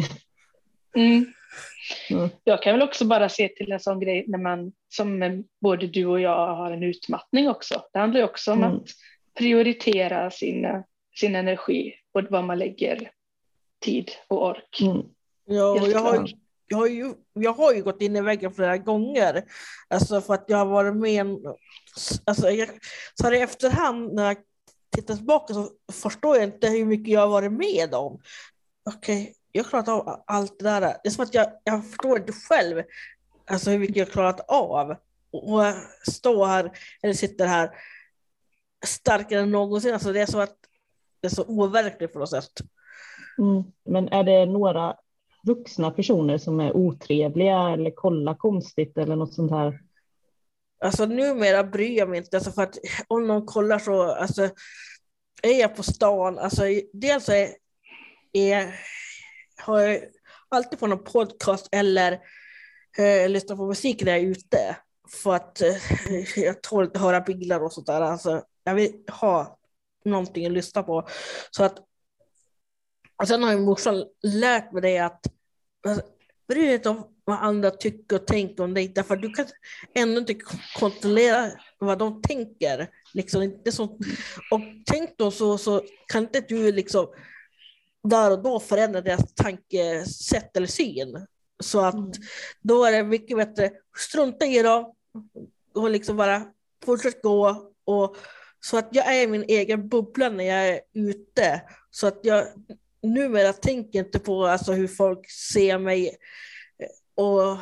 Mm. 0.96 1.26
Mm. 2.10 2.30
Jag 2.44 2.64
kan 2.64 2.74
väl 2.74 2.88
också 2.88 3.06
bara 3.06 3.30
se 3.30 3.48
till 3.48 3.72
en 3.72 3.80
sån 3.80 4.00
grej 4.00 4.26
när 4.28 4.38
man, 4.38 4.72
som 4.90 5.44
både 5.62 5.88
du 5.88 6.06
och 6.06 6.20
jag 6.20 6.56
har 6.56 6.72
en 6.72 6.84
utmattning 6.84 7.50
också. 7.50 7.84
Det 7.94 8.00
handlar 8.00 8.20
ju 8.20 8.26
också 8.26 8.52
om 8.52 8.64
mm. 8.64 8.76
att 8.76 8.84
prioritera 9.38 10.32
sin, 10.32 10.84
sin 11.16 11.36
energi 11.36 11.94
och 12.12 12.22
vad 12.30 12.44
man 12.44 12.60
lägger 12.60 13.10
tid 13.84 14.12
och 14.28 14.46
ork. 14.46 14.82
Mm. 14.82 15.02
Ja, 15.46 15.88
jag 15.88 16.00
har, 16.00 16.30
jag, 16.68 16.78
har 16.78 16.88
ju, 16.88 17.14
jag 17.34 17.54
har 17.54 17.74
ju 17.74 17.84
gått 17.84 18.02
in 18.02 18.16
i 18.16 18.22
väggen 18.22 18.54
flera 18.54 18.78
gånger. 18.78 19.44
Alltså 19.88 20.22
för 20.22 20.34
att 20.34 20.46
jag 20.48 20.58
har 20.58 20.66
varit 20.66 20.96
med 20.96 21.26
alltså 22.26 22.52
jag, 22.52 22.70
så 23.20 23.24
här 23.24 23.34
i 23.34 23.42
efterhand 23.42 24.14
när 24.14 24.26
jag 24.26 24.38
tittar 24.96 25.16
tillbaka 25.16 25.54
så 25.54 25.70
förstår 25.92 26.36
jag 26.36 26.44
inte 26.44 26.68
hur 26.68 26.86
mycket 26.86 27.14
jag 27.14 27.22
har 27.22 27.28
varit 27.28 27.52
med 27.52 27.94
om. 27.94 28.22
Okej, 28.86 29.22
okay, 29.22 29.34
jag 29.52 29.64
har 29.64 29.70
klarat 29.70 29.88
av 29.88 30.24
allt 30.28 30.60
det 30.60 30.66
där. 30.66 30.82
Det 30.82 31.00
är 31.04 31.10
som 31.10 31.24
att 31.24 31.34
jag, 31.34 31.48
jag 31.64 31.90
förstår 31.90 32.18
inte 32.18 32.34
själv 32.34 32.84
alltså 33.46 33.70
hur 33.70 33.80
mycket 33.80 33.96
jag 33.96 34.06
har 34.06 34.12
klarat 34.12 34.40
av. 34.48 34.96
Och 35.32 35.64
stå 36.12 36.46
här, 36.46 36.72
eller 37.02 37.14
sitter 37.14 37.46
här 37.46 37.70
starkare 38.86 39.40
än 39.40 39.52
någonsin. 39.52 39.94
Alltså 39.94 40.14
det 40.14 40.22
är 40.22 40.26
så 40.26 40.40
att 40.40 40.58
det 41.22 41.28
är 41.28 41.36
så 41.36 41.44
overkligt 41.44 42.14
på 42.14 42.20
något 42.20 42.30
sätt. 42.30 42.62
Mm. 43.38 43.64
Men 43.86 44.08
är 44.10 44.24
det 44.24 44.46
några 44.46 44.96
vuxna 45.44 45.92
personer 45.92 46.38
som 46.38 46.60
är 46.60 46.76
otrevliga 46.76 47.70
eller 47.70 47.92
kollar 47.92 48.34
konstigt 48.34 48.98
eller 48.98 49.16
något 49.16 49.34
sånt 49.34 49.52
här? 49.52 49.80
Alltså 50.84 51.06
numera 51.06 51.64
bryr 51.64 51.98
jag 51.98 52.10
mig 52.10 52.18
inte, 52.18 52.38
alltså 52.38 52.52
för 52.52 52.64
att 52.64 52.78
om 53.08 53.28
någon 53.28 53.46
kollar 53.46 53.80
så, 53.80 54.04
alltså 54.04 54.50
är 55.44 55.60
jag 55.60 55.76
på 55.76 55.84
stan, 55.84 56.40
alltså 56.40 56.64
dels 56.94 57.30
är, 57.30 57.50
är 58.34 58.76
har 59.62 59.80
jag 59.80 60.00
alltid 60.50 60.80
på 60.80 60.88
någon 60.88 61.04
podcast 61.04 61.70
eller 61.72 62.12
eh, 62.98 63.30
lyssnar 63.30 63.56
på 63.56 63.68
musik 63.68 64.04
när 64.04 64.12
jag 64.12 64.22
är 64.22 64.28
ute. 64.28 64.78
För 65.10 65.36
att 65.36 65.62
eh, 65.62 65.76
jag 66.36 66.62
tål 66.62 66.84
inte 66.84 67.00
höra 67.00 67.22
bilar 67.22 67.64
och 67.64 67.74
sånt 67.74 67.88
där. 67.88 68.02
Alltså, 68.02 68.44
jag 68.64 68.76
vill 68.76 69.04
ha 69.22 69.60
någonting 70.06 70.46
att 70.46 70.52
lyssna 70.52 70.84
på. 70.84 71.08
Så 71.52 71.64
att 71.64 71.78
och 73.18 73.28
sen 73.28 73.44
har 73.44 73.52
ju 73.52 73.60
morsan 73.60 74.06
lärt 74.24 74.72
mig 74.72 74.82
det 74.82 74.98
att 74.98 75.26
alltså, 75.88 76.06
bry 76.48 76.66
dig 76.66 76.74
inte 76.74 76.90
om 76.90 77.14
vad 77.26 77.38
andra 77.38 77.72
tycker 77.72 78.16
och 78.16 78.28
tänker 78.28 78.64
om 78.64 78.74
dig, 78.74 78.88
därför 78.88 79.16
du 79.16 79.30
kan 79.30 79.46
ändå 79.96 80.20
inte 80.20 80.36
kontrollera 80.80 81.52
vad 81.80 82.00
de 82.00 82.22
tänker. 82.22 82.90
Liksom, 83.14 83.42
inte 83.42 83.72
så, 83.72 83.84
och 84.52 84.62
tänk 84.86 85.18
då 85.18 85.32
så, 85.32 85.58
så 85.58 85.82
kan 86.08 86.24
inte 86.24 86.42
du 86.42 86.72
liksom 86.72 87.08
där 88.04 88.32
och 88.32 88.44
då 88.44 88.60
förändra 88.60 89.02
deras 89.02 89.34
tankesätt 89.34 90.58
eller 90.58 90.68
syn. 90.68 91.28
Så 91.64 91.80
att 91.80 91.94
mm. 91.94 92.12
då 92.62 92.86
är 92.86 92.92
det 92.92 93.04
mycket 93.04 93.38
bättre, 93.38 93.72
strunta 93.98 94.46
i 94.46 94.62
dem 94.62 94.94
och 95.74 95.90
liksom 95.90 96.18
bara 96.18 96.42
fortsätt 96.86 97.22
gå. 97.22 97.72
Och, 97.86 98.18
så 98.60 98.78
att 98.78 98.90
jag 98.92 99.16
är 99.16 99.22
i 99.22 99.28
min 99.28 99.44
egen 99.44 99.90
bubbla 99.90 100.30
när 100.30 100.44
jag 100.44 100.70
är 100.70 100.82
ute. 100.94 101.62
Så 101.92 102.08
att 102.08 102.20
jag 102.24 102.48
numera 103.04 103.54
tänker 103.54 104.00
inte 104.00 104.20
på 104.20 104.46
alltså, 104.46 104.74
hur 104.74 104.88
folk 104.88 105.32
ser 105.32 105.78
mig 105.78 106.08
eh, 106.80 107.24
och, 107.24 107.58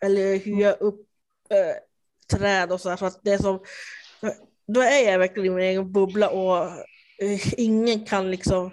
eller 0.00 0.38
hur 0.38 0.60
jag 0.60 0.76
uppträder 0.80 2.68
eh, 2.68 2.72
och 2.72 2.80
så, 2.80 2.96
så 2.96 3.06
att 3.06 3.20
det 3.22 3.32
är 3.32 3.38
som, 3.38 3.60
då 4.66 4.80
är 4.80 5.10
jag 5.10 5.18
verkligen 5.18 5.52
i 5.52 5.56
min 5.56 5.64
egen 5.64 5.92
bubbla 5.92 6.30
och 6.30 6.66
eh, 7.22 7.60
ingen 7.60 8.04
kan 8.04 8.30
liksom 8.30 8.70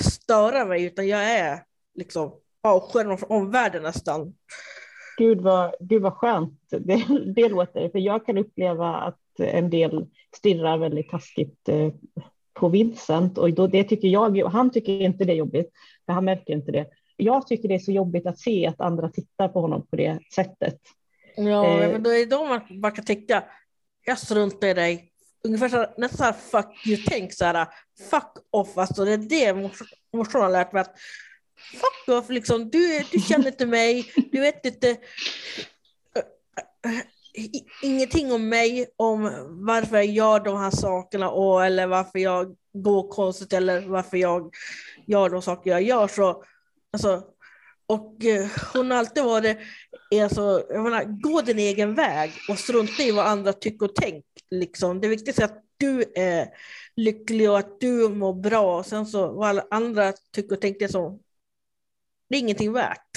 störa 0.00 0.64
mig 0.64 0.84
utan 0.84 1.08
jag 1.08 1.22
är 1.22 1.62
liksom 1.94 2.32
avskärmad 2.62 3.20
från 3.20 3.30
omvärlden 3.30 3.82
nästan. 3.82 4.34
Gud 5.18 5.40
vad, 5.40 5.74
gud 5.80 6.02
vad 6.02 6.12
skönt 6.12 6.60
det, 6.70 7.06
det 7.34 7.48
låter, 7.48 7.88
för 7.88 7.98
jag 7.98 8.26
kan 8.26 8.38
uppleva 8.38 8.94
att 8.96 9.18
en 9.38 9.70
del 9.70 10.06
stirrar 10.36 10.78
väldigt 10.78 11.10
taskigt 11.10 11.68
på 12.54 12.68
Vincent. 12.68 13.38
Och 13.38 13.52
då, 13.52 13.66
det 13.66 13.84
tycker 13.84 14.08
jag, 14.08 14.44
han 14.44 14.70
tycker 14.70 15.00
inte 15.00 15.24
det 15.24 15.32
är 15.32 15.36
jobbigt, 15.36 15.70
för 16.06 16.12
han 16.12 16.24
märker 16.24 16.52
inte 16.52 16.72
det. 16.72 16.86
Jag 17.16 17.46
tycker 17.46 17.68
det 17.68 17.74
är 17.74 17.78
så 17.78 17.92
jobbigt 17.92 18.26
att 18.26 18.38
se 18.38 18.66
att 18.66 18.80
andra 18.80 19.08
tittar 19.08 19.48
på 19.48 19.60
honom 19.60 19.86
på 19.86 19.96
det 19.96 20.18
sättet. 20.34 20.78
Ja, 21.36 21.80
eh, 21.80 21.92
men 21.92 22.02
då 22.02 22.10
är 22.10 22.18
det 22.18 22.26
då 22.26 22.44
man 22.44 22.60
bara 22.80 22.92
kan 22.92 23.04
tänka, 23.04 23.44
jag 24.04 24.18
struntar 24.18 24.68
i 24.68 24.74
dig. 24.74 25.08
Ungefär 25.44 25.68
så, 25.68 25.86
nästan 25.98 26.18
så 26.18 26.24
här 26.24 26.32
fuck 26.32 26.86
you-tänk, 26.86 27.32
så 27.32 27.44
här, 27.44 27.68
fuck 28.10 28.32
off, 28.50 28.78
alltså 28.78 29.04
det 29.04 29.12
är 29.12 29.18
det 29.18 29.70
morsan 30.12 30.42
har 30.42 30.50
lärt 30.50 30.72
mig 30.72 30.80
att 30.80 30.94
fuck 31.72 32.16
off, 32.16 32.30
liksom, 32.30 32.70
du, 32.70 33.02
du 33.12 33.18
känner 33.18 33.46
inte 33.46 33.66
mig, 33.66 34.12
du 34.32 34.40
vet 34.40 34.66
inte 34.66 34.96
ingenting 37.82 38.32
om 38.32 38.48
mig, 38.48 38.86
om 38.96 39.22
varför 39.48 39.96
jag 39.96 40.06
gör 40.06 40.40
de 40.40 40.56
här 40.56 40.70
sakerna 40.70 41.30
och, 41.30 41.66
eller 41.66 41.86
varför 41.86 42.18
jag 42.18 42.56
går 42.72 43.08
konstigt 43.08 43.52
eller 43.52 43.80
varför 43.80 44.16
jag 44.16 44.54
gör 45.06 45.30
de 45.30 45.42
saker 45.42 45.70
jag 45.70 45.82
gör. 45.82 46.08
Så, 46.08 46.44
alltså, 46.92 47.22
och 47.86 48.24
eh, 48.24 48.46
hon 48.72 48.90
har 48.90 48.98
alltid 48.98 49.24
varit 49.24 49.58
eh, 50.14 50.24
alltså, 50.24 50.66
jag 50.68 50.82
menar, 50.82 51.04
gå 51.04 51.40
din 51.40 51.58
egen 51.58 51.94
väg 51.94 52.32
och 52.48 52.58
strunta 52.58 53.02
i 53.02 53.10
vad 53.10 53.26
andra 53.26 53.52
tycker 53.52 53.86
och 53.86 53.94
tänker. 53.94 54.42
Liksom. 54.50 55.00
Det 55.00 55.08
viktigaste 55.08 55.42
är 55.42 55.44
att 55.44 55.64
du 55.76 56.04
är 56.14 56.48
lycklig 56.96 57.50
och 57.50 57.58
att 57.58 57.80
du 57.80 58.08
mår 58.08 58.34
bra. 58.34 58.78
Och 58.78 58.86
sen 58.86 59.06
så 59.06 59.32
vad 59.32 59.48
alla 59.48 59.64
andra 59.70 60.12
tycker 60.32 60.56
och 60.56 60.60
tänker 60.60 60.88
så, 60.88 61.18
det 62.28 62.36
är 62.36 62.40
ingenting 62.40 62.72
värt. 62.72 63.08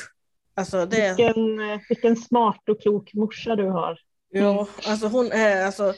Alltså 0.56 0.86
det... 0.86 1.16
vilken, 1.18 1.60
eh, 1.60 1.80
vilken 1.90 2.16
smart 2.16 2.70
och 2.70 2.82
klok 2.82 3.14
morsa 3.14 3.56
du 3.56 3.70
har. 3.70 4.00
Ja, 4.38 4.68
alltså 4.86 5.08
hon 5.08 5.32
är 5.32 5.66
alltså, 5.66 5.94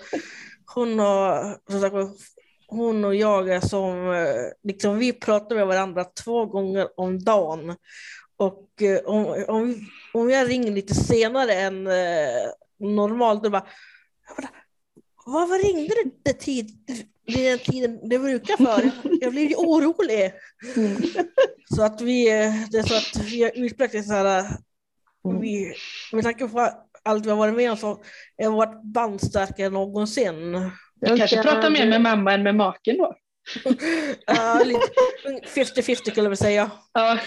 hon 0.75 0.99
har, 0.99 1.57
som 1.71 1.81
sagt, 1.81 1.95
hon 2.67 3.05
och 3.05 3.15
jag 3.15 3.49
är 3.49 3.59
som, 3.59 4.15
liksom 4.63 4.97
vi 4.97 5.13
pratar 5.13 5.55
med 5.55 5.67
varandra 5.67 6.03
två 6.03 6.45
gånger 6.45 6.99
om 6.99 7.23
dagen. 7.23 7.75
Och 8.37 8.81
eh, 8.81 8.99
om, 9.05 9.45
om, 9.47 9.87
om 10.13 10.29
jag 10.29 10.49
ringer 10.49 10.71
lite 10.71 10.95
senare 10.95 11.53
än 11.53 11.87
eh, 11.87 12.49
normalt, 12.79 13.43
då 13.43 13.49
bara, 13.49 13.67
varför 15.25 15.63
ringde 15.63 15.95
du 15.95 16.01
inte 16.01 16.33
tid, 16.33 16.71
vid 17.25 17.45
den 17.45 17.59
tiden 17.59 18.09
det 18.09 18.19
brukar 18.19 18.57
för? 18.57 18.91
Jag 19.21 19.31
blir 19.31 19.49
ju 19.49 19.55
orolig. 19.55 20.33
Mm. 20.75 20.97
Så 21.75 21.83
att 21.83 22.01
vi, 22.01 22.29
eh, 22.29 22.53
det 22.71 22.77
är 22.77 22.83
så 22.83 22.95
att 22.95 23.25
vi 23.25 23.43
har 23.43 23.51
utvecklat 23.55 24.05
så 24.05 24.13
här, 24.13 24.45
mm. 25.25 25.41
vi, 25.41 25.73
med 26.13 26.23
tanke 26.23 26.47
på 26.47 26.86
allt 27.07 27.25
vi 27.25 27.29
har 27.29 27.37
varit 27.37 27.55
med 27.55 27.71
om 27.71 27.77
så 27.77 27.87
har 28.43 28.51
varit 28.51 28.83
band 28.83 29.21
starkare 29.21 29.67
än 29.67 29.73
någonsin. 29.73 30.51
Du 30.95 31.17
kanske 31.17 31.43
pratar 31.43 31.69
mer 31.69 31.87
med 31.89 32.01
mamma 32.01 32.33
än 32.33 32.43
med 32.43 32.55
maken 32.55 32.97
då? 32.97 33.15
Ja, 34.25 34.61
uh, 34.65 34.79
50-50 35.55 36.11
skulle 36.11 36.27
jag 36.27 36.37
säga. 36.37 36.71
Ja. 36.93 37.19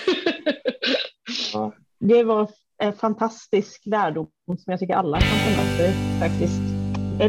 Det 2.00 2.22
var 2.22 2.50
en 2.82 2.92
fantastisk 2.92 3.82
lärdom 3.84 4.28
som 4.46 4.64
jag 4.64 4.80
tycker 4.80 4.94
alla 4.94 5.20
kan 5.20 5.28
ta 5.28 5.62
med 5.62 5.76
sig 5.76 5.92
faktiskt. 6.20 6.60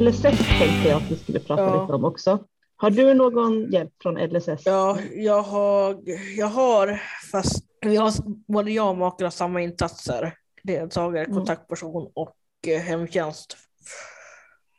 LSS 0.01 0.47
tänkte 0.59 0.89
jag 0.89 0.97
att 0.97 1.11
vi 1.11 1.15
skulle 1.15 1.39
prata 1.39 1.61
ja. 1.61 1.81
lite 1.81 1.93
om 1.93 2.05
också. 2.05 2.45
Har 2.75 2.89
du 2.89 3.13
någon 3.13 3.71
hjälp 3.71 3.91
från 4.01 4.17
LSS? 4.17 4.65
Ja, 4.65 4.97
jag 5.15 5.41
har, 5.41 5.99
jag 6.37 6.47
har 6.47 7.01
fast 7.31 7.65
vi 7.81 7.95
har, 7.95 8.13
både 8.53 8.71
jag 8.71 8.89
och 8.89 8.97
maken 8.97 9.25
har 9.25 9.31
samma 9.31 9.61
insatser. 9.61 10.33
Deltagare, 10.63 11.25
mm. 11.25 11.37
kontaktperson 11.37 12.11
och 12.15 12.35
hemtjänst. 12.67 13.57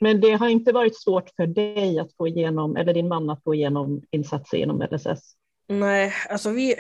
Men 0.01 0.21
det 0.21 0.33
har 0.33 0.49
inte 0.49 0.73
varit 0.73 1.03
svårt 1.03 1.31
för 1.37 1.47
dig 1.47 1.99
att 1.99 2.17
få 2.17 2.29
igenom, 2.29 2.77
eller 2.77 2.95
din 2.95 3.09
mamma 3.09 3.33
att 3.33 3.45
få 3.45 3.55
igenom 3.55 4.03
insatser 4.11 4.59
genom 4.59 4.83
LSS? 4.91 5.35
Nej, 5.69 6.13
alltså 6.29 6.51
vi, 6.51 6.77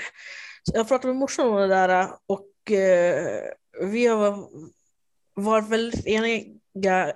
jag 0.72 0.88
pratade 0.88 1.12
med 1.12 1.20
morsan 1.20 1.48
om 1.48 1.56
det 1.56 1.66
där 1.66 2.08
och 2.26 2.70
eh, 2.70 3.42
vi 3.80 4.06
har 4.06 4.48
varit 5.34 5.68
väldigt 5.68 6.06
eniga. 6.06 7.12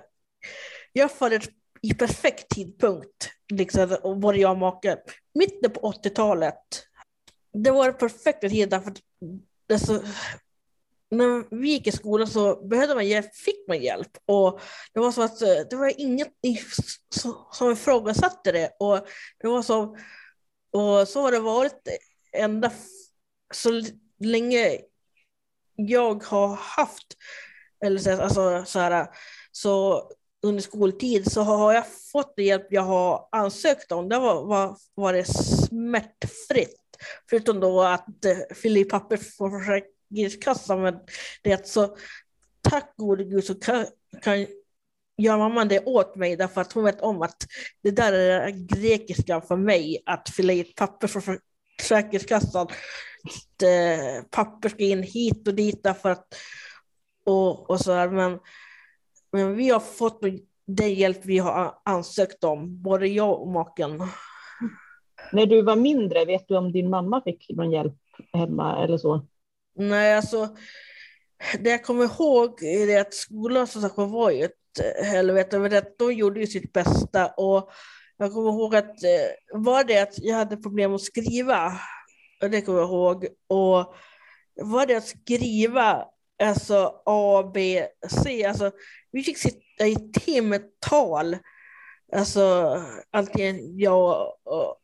Jag 0.93 1.11
föddes 1.11 1.49
i 1.81 1.93
perfekt 1.93 2.49
tidpunkt, 2.49 3.29
liksom, 3.53 3.97
både 4.21 4.37
jag 4.37 4.51
och 4.51 4.57
maken, 4.57 4.97
mitten 5.33 5.71
på 5.71 5.91
80-talet. 5.91 6.63
Det 7.53 7.71
var 7.71 7.85
den 7.85 7.97
perfekta 7.97 8.49
tiden 8.49 8.69
därför 8.69 8.91
att 8.91 9.01
när 11.09 11.55
vi 11.55 11.69
gick 11.69 11.87
i 11.87 11.91
skolan 11.91 12.27
så 12.27 12.67
behövde 12.67 12.95
man 12.95 13.07
hjälp, 13.07 13.35
fick 13.35 13.67
man 13.67 13.81
hjälp. 13.81 14.11
Och 14.25 14.61
det 14.93 14.99
var 14.99 15.11
så 15.11 15.21
att 15.21 15.41
eh, 15.41 15.57
det 15.69 15.75
var 15.75 16.01
inget 16.01 16.33
som 17.51 17.71
ifrågasatte 17.71 18.51
det. 18.51 18.71
Och 18.79 19.07
det 19.41 19.47
var 19.47 19.61
så, 19.61 19.97
och 20.71 21.07
så 21.07 21.21
har 21.21 21.31
det 21.31 21.39
varit 21.39 21.87
ända 22.33 22.71
så 23.53 23.81
länge 24.19 24.79
jag 25.75 26.23
har 26.23 26.55
haft 26.55 27.07
eller 27.85 27.99
så, 27.99 28.21
alltså, 28.21 28.63
så, 28.65 28.79
här, 28.79 29.07
så 29.51 30.03
under 30.43 30.61
skoltid 30.61 31.31
så 31.31 31.41
har 31.41 31.73
jag 31.73 31.85
fått 32.11 32.35
den 32.35 32.45
hjälp 32.45 32.67
jag 32.69 32.81
har 32.81 33.27
ansökt 33.31 33.91
om. 33.91 34.09
Det 34.09 34.19
var, 34.19 34.45
var, 34.45 34.77
var 34.95 35.13
det 35.13 35.23
smärtfritt. 35.23 36.81
Förutom 37.29 37.59
då 37.59 37.81
att 37.81 38.25
eh, 38.25 38.55
fylla 38.55 38.79
i 38.79 38.85
papper 38.85 39.17
för 39.17 39.96
Försäkringskassan. 40.09 40.81
Men 40.81 40.99
det 41.43 41.67
så 41.67 41.97
tack 42.61 42.93
gode 42.95 43.23
gud 43.23 43.43
så 43.43 43.55
kan, 43.55 43.85
kan 44.21 44.47
gör 45.17 45.37
mamman 45.37 45.67
det 45.67 45.85
åt 45.85 46.15
mig 46.15 46.35
därför 46.35 46.61
att 46.61 46.73
hon 46.73 46.83
vet 46.83 47.01
om 47.01 47.21
att 47.21 47.37
det 47.83 47.91
där 47.91 48.13
är 48.13 48.49
grekiska 48.49 49.41
för 49.41 49.55
mig 49.55 50.03
att 50.05 50.29
fylla 50.29 50.53
i 50.53 50.59
ett 50.59 50.75
papper 50.75 51.07
från 51.07 51.37
Försäkringskassan. 51.81 52.67
Eh, 53.63 54.23
papper 54.31 54.69
ska 54.69 54.83
in 54.83 55.03
hit 55.03 55.47
och 55.47 55.53
dit 55.53 55.83
därför 55.83 56.09
att 56.09 56.27
och, 57.27 57.69
och 57.69 57.79
så 57.79 57.91
där. 57.91 58.09
Men, 58.09 58.39
men 59.31 59.55
vi 59.55 59.69
har 59.69 59.79
fått 59.79 60.21
den 60.67 60.93
hjälp 60.93 61.19
vi 61.25 61.37
har 61.37 61.73
ansökt 61.85 62.43
om, 62.43 62.81
både 62.81 63.07
jag 63.07 63.41
och 63.41 63.47
maken. 63.47 64.03
När 65.31 65.45
du 65.45 65.61
var 65.61 65.75
mindre, 65.75 66.25
vet 66.25 66.47
du 66.47 66.57
om 66.57 66.71
din 66.71 66.89
mamma 66.89 67.21
fick 67.21 67.49
någon 67.49 67.71
hjälp 67.71 67.97
hemma 68.33 68.83
eller 68.83 68.97
så? 68.97 69.25
Nej, 69.77 70.13
alltså 70.13 70.55
det 71.59 71.69
jag 71.69 71.83
kommer 71.83 72.03
ihåg 72.03 72.63
är 72.63 73.01
att 73.01 73.13
skolan 73.13 73.67
som 73.67 73.81
sagt 73.81 73.97
var 73.97 74.31
ju 74.31 74.43
ett 74.43 74.79
eh, 74.79 75.05
helvete, 75.05 75.59
men 75.59 75.77
att 75.77 75.97
de 75.97 76.13
gjorde 76.13 76.39
ju 76.39 76.47
sitt 76.47 76.73
bästa. 76.73 77.27
Och 77.27 77.69
jag 78.17 78.33
kommer 78.33 78.49
ihåg 78.49 78.75
att 78.75 79.03
eh, 79.03 79.59
var 79.59 79.83
det 79.83 79.99
att 79.99 80.13
jag 80.17 80.35
hade 80.35 80.57
problem 80.57 80.95
att 80.95 81.01
skriva, 81.01 81.73
det 82.41 82.61
kommer 82.61 82.79
jag 82.79 82.89
ihåg, 82.89 83.27
och 83.47 83.95
var 84.61 84.85
det 84.85 84.95
att 84.95 85.07
skriva 85.07 86.05
alltså 86.43 87.01
A, 87.05 87.51
B, 87.53 87.87
C, 88.23 88.45
alltså 88.45 88.71
vi 89.11 89.23
fick 89.23 89.37
sitta 89.37 89.87
i 89.87 89.95
timtal, 90.13 91.37
alltså 92.15 92.75
antingen 93.11 93.77
jag 93.77 94.33
och 94.43 94.77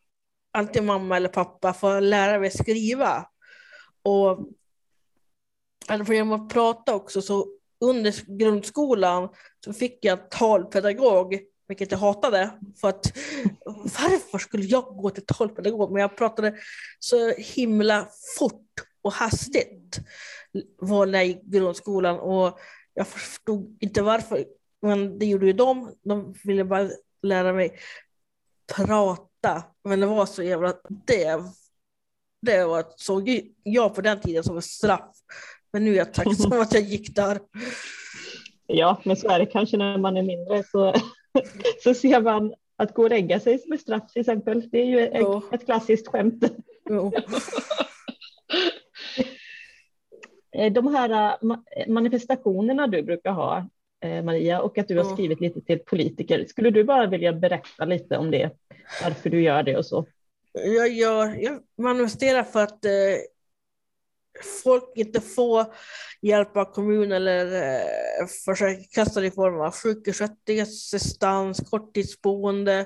antingen 0.53 0.85
mamma 0.85 1.17
eller 1.17 1.29
pappa 1.29 1.73
för 1.73 1.97
att 1.97 2.03
lära 2.03 2.39
mig 2.39 2.51
skriva. 2.51 3.25
Och 4.03 4.49
alltså 5.87 6.13
genom 6.13 6.31
att 6.31 6.49
prata 6.53 6.95
också 6.95 7.21
så 7.21 7.47
under 7.79 8.37
grundskolan 8.37 9.29
så 9.65 9.73
fick 9.73 10.05
jag 10.05 10.31
talpedagog 10.31 11.39
vilket 11.67 11.91
jag 11.91 11.99
hatade. 11.99 12.51
För 12.81 12.89
att 12.89 13.05
varför 13.65 14.37
skulle 14.37 14.65
jag 14.65 14.83
gå 14.83 15.09
till 15.09 15.25
talpedagog? 15.25 15.91
Men 15.91 16.01
jag 16.01 16.17
pratade 16.17 16.55
så 16.99 17.29
himla 17.29 18.07
fort 18.39 18.67
och 19.01 19.13
hastigt 19.13 19.99
var 20.77 21.05
när 21.05 21.19
jag 21.19 21.27
gick 21.27 21.43
grundskolan 21.43 22.19
och 22.19 22.59
jag 22.93 23.07
förstod 23.07 23.77
inte 23.79 24.01
varför. 24.01 24.45
Men 24.81 25.19
det 25.19 25.25
gjorde 25.25 25.45
ju 25.45 25.53
de. 25.53 25.95
De 26.03 26.35
ville 26.43 26.63
bara 26.63 26.89
lära 27.21 27.53
mig 27.53 27.79
prata. 28.75 29.63
Men 29.83 29.99
det 29.99 30.05
var 30.05 30.25
så 30.25 30.43
jävla... 30.43 30.73
Det, 31.05 31.41
det 32.41 32.65
var, 32.65 32.85
såg 32.95 33.41
jag 33.63 33.95
på 33.95 34.01
den 34.01 34.21
tiden 34.21 34.43
som 34.43 34.57
ett 34.57 34.63
straff. 34.63 35.15
Men 35.73 35.85
nu 35.85 35.91
är 35.91 35.97
jag 35.97 36.13
tacksam 36.13 36.61
att 36.61 36.73
jag 36.73 36.83
gick 36.83 37.15
där. 37.15 37.39
Ja, 38.67 39.01
men 39.03 39.15
så 39.15 39.29
är 39.29 39.39
det 39.39 39.45
kanske 39.45 39.77
när 39.77 39.97
man 39.97 40.17
är 40.17 40.23
mindre. 40.23 40.63
Så 40.63 40.93
så 41.83 41.93
ser 41.93 42.21
man 42.21 42.53
att 42.77 42.93
gå 42.93 43.03
och 43.03 43.09
lägga 43.09 43.39
sig 43.39 43.59
som 43.59 43.73
ett 43.73 43.81
straff 43.81 44.11
till 44.11 44.19
exempel. 44.19 44.69
Det 44.69 44.81
är 44.81 44.85
ju 44.85 44.99
ett, 44.99 45.53
ett 45.53 45.65
klassiskt 45.65 46.07
skämt. 46.07 46.43
Eh, 50.55 50.73
de 50.73 50.95
här 50.95 51.37
eh, 51.75 51.87
manifestationerna 51.87 52.87
du 52.87 53.03
brukar 53.03 53.31
ha, 53.31 53.69
eh, 54.03 54.23
Maria, 54.23 54.61
och 54.61 54.77
att 54.77 54.87
du 54.87 54.97
har 54.97 55.13
skrivit 55.13 55.41
lite 55.41 55.61
till 55.61 55.79
politiker. 55.79 56.45
Skulle 56.45 56.69
du 56.69 56.83
bara 56.83 57.07
vilja 57.07 57.33
berätta 57.33 57.85
lite 57.85 58.17
om 58.17 58.31
det, 58.31 58.51
varför 59.03 59.29
du 59.29 59.41
gör 59.41 59.63
det 59.63 59.77
och 59.77 59.85
så? 59.85 60.05
Jag, 60.51 60.89
gör, 60.89 61.35
jag 61.43 61.59
manifesterar 61.77 62.43
för 62.43 62.63
att 62.63 62.85
folk 64.63 64.91
inte 64.95 65.21
får 65.21 65.65
hjälp 66.21 66.57
av 66.57 66.65
kommunen 66.65 67.11
eller 67.11 67.45
eh, 68.21 68.27
Försäkringskassan 68.45 69.25
i 69.25 69.31
form 69.31 69.61
av 69.61 69.71
sjukersättning, 69.71 70.59
assistans, 70.59 71.59
korttidsboende 71.69 72.79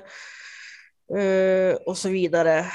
eh, 1.16 1.74
och 1.86 1.98
så 1.98 2.08
vidare. 2.08 2.66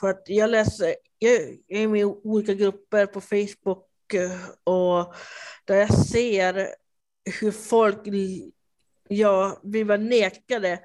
För 0.00 0.10
att 0.10 0.22
jag 0.26 0.50
läser, 0.50 0.94
jag 1.18 1.32
är 1.68 1.88
med 1.88 2.00
i 2.00 2.04
olika 2.04 2.54
grupper 2.54 3.06
på 3.06 3.20
Facebook 3.20 4.14
eh, 4.14 4.48
och 4.64 5.14
där 5.64 5.76
jag 5.76 5.94
ser 5.94 6.74
hur 7.40 7.50
folk 7.50 7.98
ja, 9.08 9.60
blir 9.62 9.98
nekade 9.98 10.80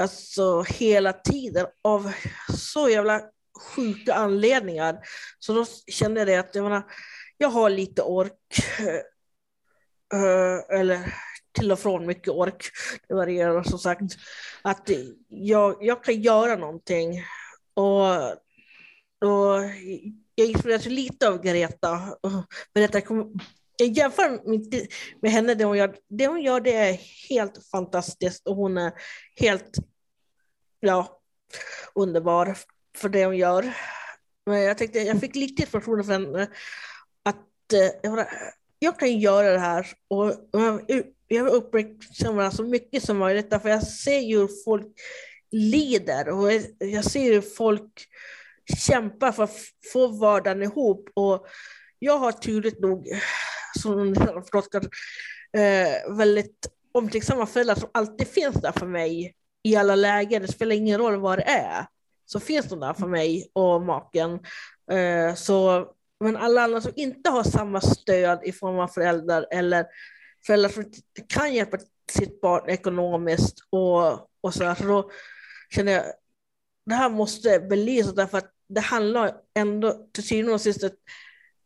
alltså 0.00 0.62
hela 0.62 1.12
tiden 1.12 1.66
av 1.82 2.12
så 2.58 2.88
jävla 2.88 3.20
sjuka 3.56 4.14
anledningar. 4.14 4.98
Så 5.38 5.52
då 5.52 5.66
kände 5.86 6.20
jag 6.20 6.28
det 6.28 6.36
att 6.36 6.54
jag, 6.54 6.62
menar, 6.62 6.82
jag 7.36 7.48
har 7.48 7.70
lite 7.70 8.02
ork. 8.02 8.32
Uh, 10.14 10.78
eller 10.80 11.14
till 11.52 11.72
och 11.72 11.78
från 11.78 12.06
mycket 12.06 12.28
ork. 12.28 12.64
Det 13.08 13.14
varierar 13.14 13.62
som 13.62 13.78
sagt. 13.78 14.02
Att 14.62 14.90
jag, 15.28 15.76
jag 15.80 16.04
kan 16.04 16.20
göra 16.20 16.56
någonting. 16.56 17.24
Och, 17.74 18.14
och 19.30 19.62
jag 20.34 20.48
inspireras 20.48 20.86
lite 20.86 21.28
av 21.28 21.42
Greta. 21.42 22.16
Jag 23.78 23.88
jämför 23.88 24.40
med 25.22 25.30
henne, 25.30 25.54
det 25.54 25.64
hon 25.64 25.78
gör, 25.78 25.96
det 26.08 26.26
hon 26.26 26.42
gör 26.42 26.60
det 26.60 26.74
är 26.74 27.00
helt 27.28 27.66
fantastiskt 27.70 28.46
och 28.46 28.56
hon 28.56 28.78
är 28.78 28.92
helt 29.36 29.76
ja, 30.80 31.20
underbar 31.94 32.56
för 32.96 33.08
det 33.08 33.24
hon 33.26 33.36
gör. 33.36 33.74
Men 34.46 34.62
jag 34.62 34.78
tänkte, 34.78 34.98
jag 34.98 35.20
fick 35.20 35.34
lite 35.36 35.62
information 35.62 36.04
från 36.04 36.12
henne 36.12 36.48
att 37.22 37.72
eh, 37.72 38.26
jag 38.78 38.98
kan 38.98 39.18
göra 39.18 39.52
det 39.52 39.58
här 39.58 39.86
och 40.08 40.32
jag 41.28 41.44
vill 41.44 41.52
uppmärksamma 41.52 42.50
så 42.50 42.62
mycket 42.62 43.02
som 43.02 43.18
möjligt 43.18 43.50
därför 43.50 43.68
jag 43.68 43.86
ser 43.86 44.18
ju 44.18 44.38
hur 44.38 44.64
folk 44.64 44.86
lider 45.50 46.28
och 46.28 46.52
jag 46.78 47.04
ser 47.04 47.32
hur 47.32 47.40
folk 47.40 47.92
kämpar 48.78 49.32
för 49.32 49.44
att 49.44 49.56
få 49.92 50.06
vardagen 50.08 50.62
ihop 50.62 51.10
och 51.14 51.46
jag 51.98 52.18
har 52.18 52.32
tydligt 52.32 52.80
nog, 52.80 53.08
som 53.78 54.12
ni 54.12 54.18
har 54.18 54.40
förstått, 54.40 54.84
eh, 55.52 56.16
väldigt 56.16 56.68
omtänksamma 56.92 57.46
föräldrar 57.46 57.74
som 57.74 57.90
alltid 57.94 58.28
finns 58.28 58.54
där 58.54 58.72
för 58.72 58.86
mig 58.86 59.34
i 59.62 59.76
alla 59.76 59.94
lägen. 59.94 60.42
Det 60.42 60.48
spelar 60.48 60.76
ingen 60.76 60.98
roll 60.98 61.20
vad 61.20 61.38
det 61.38 61.44
är, 61.44 61.86
så 62.26 62.40
finns 62.40 62.68
de 62.68 62.80
där 62.80 62.94
för 62.94 63.06
mig 63.06 63.50
och 63.52 63.82
maken. 63.82 64.40
Eh, 64.90 65.34
så, 65.34 65.86
men 66.20 66.36
alla 66.36 66.62
andra 66.62 66.80
som 66.80 66.92
inte 66.96 67.30
har 67.30 67.42
samma 67.42 67.80
stöd 67.80 68.40
i 68.44 68.52
form 68.52 68.78
av 68.78 68.88
föräldrar 68.88 69.46
eller 69.50 69.86
föräldrar 70.46 70.68
som 70.70 70.84
kan 71.28 71.54
hjälpa 71.54 71.78
sitt 72.12 72.40
barn 72.40 72.70
ekonomiskt 72.70 73.58
och, 73.70 74.12
och 74.40 74.54
så, 74.54 74.64
där, 74.64 74.74
så 74.74 74.84
då 74.84 75.10
känner 75.70 75.92
jag 75.92 76.04
det 76.86 76.94
här 76.94 77.08
måste 77.08 77.60
belysas 77.60 78.14
därför 78.14 78.38
att 78.38 78.52
det 78.68 78.80
handlar 78.80 79.34
ändå 79.54 80.08
till 80.12 80.26
syvende 80.26 80.52
och 80.52 80.60
sist 80.60 80.82
ett 80.82 80.98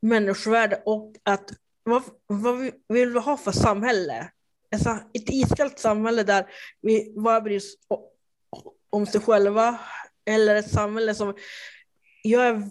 människovärde 0.03 0.83
och 0.85 1.14
att 1.23 1.51
vad, 1.83 2.03
vad 2.27 2.59
vi 2.59 2.73
vill 2.88 3.12
vi 3.12 3.18
ha 3.18 3.37
för 3.37 3.53
samhälle? 3.53 4.31
Alltså, 4.73 4.90
ett 4.90 5.31
iskallt 5.31 5.79
samhälle 5.79 6.23
där 6.23 6.46
vi 6.81 7.14
bara 7.16 7.40
bryr 7.40 7.57
oss 7.57 7.75
om 8.90 9.07
sig 9.07 9.20
själva 9.20 9.81
eller 10.26 10.56
ett 10.56 10.70
samhälle 10.70 11.14
som 11.14 11.35
jag 12.22 12.70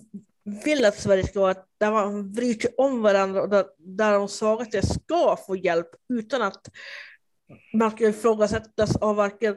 vill 0.65 0.85
att 0.85 0.99
Sverige 0.99 1.27
ska 1.27 1.39
vara, 1.39 1.55
där 1.77 1.91
man 1.91 2.33
bryr 2.33 2.59
sig 2.59 2.73
om 2.77 3.01
varandra 3.01 3.41
och 3.41 3.49
där, 3.49 3.65
där 3.77 4.13
de 4.13 4.27
svagaste 4.27 4.87
ska 4.87 5.37
få 5.47 5.55
hjälp 5.55 5.89
utan 6.13 6.41
att 6.41 6.69
man 7.73 7.91
ska 7.91 8.07
ifrågasättas 8.07 8.95
av 8.95 9.15
varken 9.15 9.55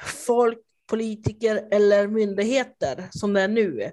folk, 0.00 0.58
politiker 0.90 1.68
eller 1.70 2.08
myndigheter 2.08 3.08
som 3.10 3.32
det 3.32 3.40
är 3.40 3.48
nu. 3.48 3.90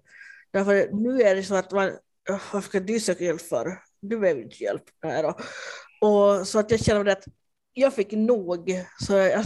Därför 0.51 0.89
nu 0.91 1.21
är 1.21 1.35
det 1.35 1.43
så 1.43 1.55
att 1.55 1.71
man, 1.71 1.91
Varför 2.29 2.61
ska 2.61 2.79
du 2.79 2.99
söka 2.99 3.23
hjälp 3.23 3.41
för? 3.41 3.79
Du 4.01 4.19
behöver 4.19 4.41
inte 4.41 4.63
hjälp. 4.63 4.83
Nej 5.03 5.23
då. 5.23 5.37
Och 6.07 6.47
så 6.47 6.59
att 6.59 6.71
jag 6.71 6.79
känner 6.79 7.11
att 7.11 7.23
jag 7.73 7.93
fick 7.93 8.11
nog. 8.11 8.85
Så 8.99 9.13
jag, 9.13 9.43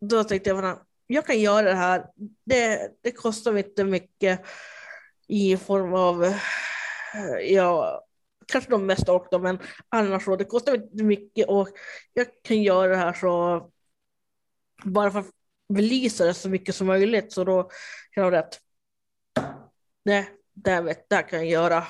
då 0.00 0.24
tänkte 0.24 0.50
jag, 0.50 0.78
jag 1.12 1.26
kan 1.26 1.40
göra 1.40 1.62
det 1.62 1.74
här. 1.74 2.06
Det, 2.44 2.90
det 3.02 3.12
kostar 3.12 3.52
mig 3.52 3.64
inte 3.64 3.84
mycket 3.84 4.40
i 5.28 5.56
form 5.56 5.94
av, 5.94 6.34
ja, 7.42 8.02
kanske 8.52 8.70
de 8.70 8.86
mest 8.86 9.08
också, 9.08 9.38
men 9.38 9.58
annars 9.88 10.24
så, 10.24 10.36
det 10.36 10.44
kostar 10.44 10.72
mig 10.72 10.82
inte 10.82 11.04
mycket 11.04 11.48
och 11.48 11.68
jag 12.12 12.26
kan 12.42 12.62
göra 12.62 12.90
det 12.90 12.96
här 12.96 13.12
så 13.12 13.66
bara 14.84 15.10
för 15.10 15.18
att 15.18 15.30
belysa 15.68 16.24
det 16.24 16.34
så 16.34 16.48
mycket 16.48 16.74
som 16.74 16.86
möjligt 16.86 17.32
så 17.32 17.44
då 17.44 17.70
kan 18.10 18.24
jag 18.24 18.32
rätt. 18.32 18.60
Det, 20.04 20.28
det, 20.52 20.80
vet, 20.80 21.08
det 21.08 21.22
kan 21.22 21.38
jag 21.38 21.48
göra. 21.48 21.84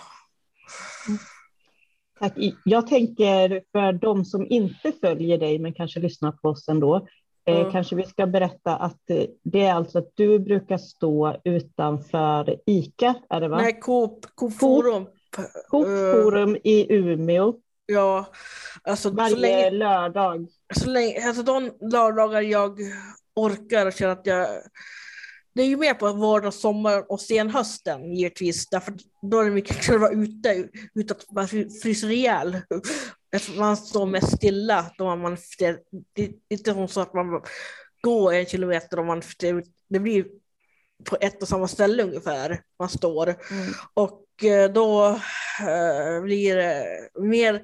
Tack. 2.18 2.32
Jag 2.64 2.86
tänker 2.86 3.62
för 3.72 3.92
de 3.92 4.24
som 4.24 4.46
inte 4.50 4.92
följer 5.00 5.38
dig 5.38 5.58
men 5.58 5.74
kanske 5.74 6.00
lyssnar 6.00 6.32
på 6.32 6.48
oss 6.48 6.68
ändå, 6.68 7.06
mm. 7.46 7.72
kanske 7.72 7.96
vi 7.96 8.02
ska 8.02 8.26
berätta 8.26 8.76
att 8.76 9.10
eh, 9.10 9.24
det 9.42 9.64
är 9.64 9.74
alltså 9.74 9.98
att 9.98 10.12
du 10.14 10.38
brukar 10.38 10.78
stå 10.78 11.36
utanför 11.44 12.56
ICA, 12.66 13.14
är 13.30 13.40
det 13.40 13.48
va? 13.48 13.56
Nej, 13.56 13.80
Coop, 13.80 14.26
Coop 14.34 14.58
Forum. 14.58 15.06
Coop 15.68 15.86
Forum 15.86 16.56
i 16.64 16.94
Umeå. 16.94 17.54
Ja, 17.86 18.26
alltså 18.82 19.10
varje 19.10 19.30
så 19.30 19.36
länge, 19.36 19.70
lördag. 19.70 20.46
Så 20.74 20.90
länge, 20.90 21.26
alltså 21.26 21.42
de 21.42 21.70
lördagar 21.92 22.40
jag 22.40 22.78
orkar 23.36 23.86
och 23.86 23.92
känner 23.92 24.12
att 24.12 24.26
jag 24.26 24.46
det 25.54 25.62
är 25.62 25.66
ju 25.66 25.76
mer 25.76 25.94
på 25.94 26.12
våren, 26.12 26.52
sommaren 26.52 27.04
och 27.08 27.20
senhösten 27.20 28.14
givetvis, 28.14 28.68
därför 28.68 28.94
då 29.22 29.38
är 29.38 29.44
det 29.44 29.50
mycket 29.50 29.80
kul 29.80 29.94
att 29.94 30.00
vara 30.00 30.12
ute 30.12 30.68
utan 30.94 31.16
att 31.16 31.34
man 31.34 31.48
fryser 31.82 32.10
ihjäl. 32.10 32.56
Man 33.58 33.76
står 33.76 34.06
mest 34.06 34.36
stilla. 34.36 34.92
Då 34.98 35.16
man, 35.16 35.36
det, 35.58 35.78
det 36.12 36.22
är 36.24 36.32
inte 36.48 36.88
så 36.88 37.00
att 37.00 37.14
man 37.14 37.42
går 38.00 38.32
en 38.32 38.46
kilometer 38.46 38.98
och 38.98 39.06
man, 39.06 39.22
det 39.88 39.98
blir 39.98 40.26
på 41.04 41.16
ett 41.20 41.42
och 41.42 41.48
samma 41.48 41.68
ställe 41.68 42.02
ungefär 42.02 42.62
man 42.78 42.88
står. 42.88 43.26
Mm. 43.26 43.72
Och 43.94 44.44
eh, 44.44 44.72
då 44.72 45.06
äh, 45.60 46.22
blir 46.22 46.56
det 46.56 46.84
mer, 47.20 47.62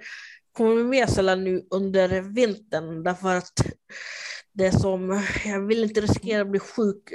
kommer 0.52 0.76
det 0.76 0.85
mer 0.85 1.07
sällan 1.07 1.44
nu 1.44 1.66
under 1.70 2.20
vintern 2.20 3.02
därför 3.02 3.37
att 3.37 3.52
det 4.52 4.72
som, 4.72 5.22
jag 5.44 5.66
vill 5.66 5.85
inte 5.85 6.00
riskera 6.00 6.42
att 6.42 6.50
bli 6.50 6.61
sjuk 6.61 7.12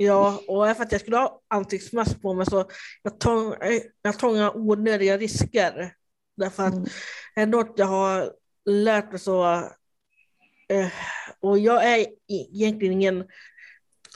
Ja, 0.00 0.42
och 0.48 0.76
för 0.76 0.82
att 0.82 0.92
jag 0.92 1.00
skulle 1.00 1.16
ha 1.16 1.40
ansiktsmask 1.48 2.22
på 2.22 2.34
mig 2.34 2.46
så 2.46 2.70
jag 3.02 3.20
tog, 3.20 3.54
jag 4.02 4.18
inga 4.36 4.52
onödiga 4.52 5.18
risker. 5.18 5.92
Därför 6.38 6.62
att 6.62 6.74
mm. 6.74 6.88
ändå 7.36 7.60
att 7.60 7.72
jag 7.76 7.86
har 7.86 8.32
lärt 8.64 9.10
mig 9.10 9.20
så. 9.20 9.44
Eh, 10.68 10.92
och 11.40 11.58
jag 11.58 11.84
är 11.84 12.06
egentligen 12.28 12.92
ingen 12.92 13.24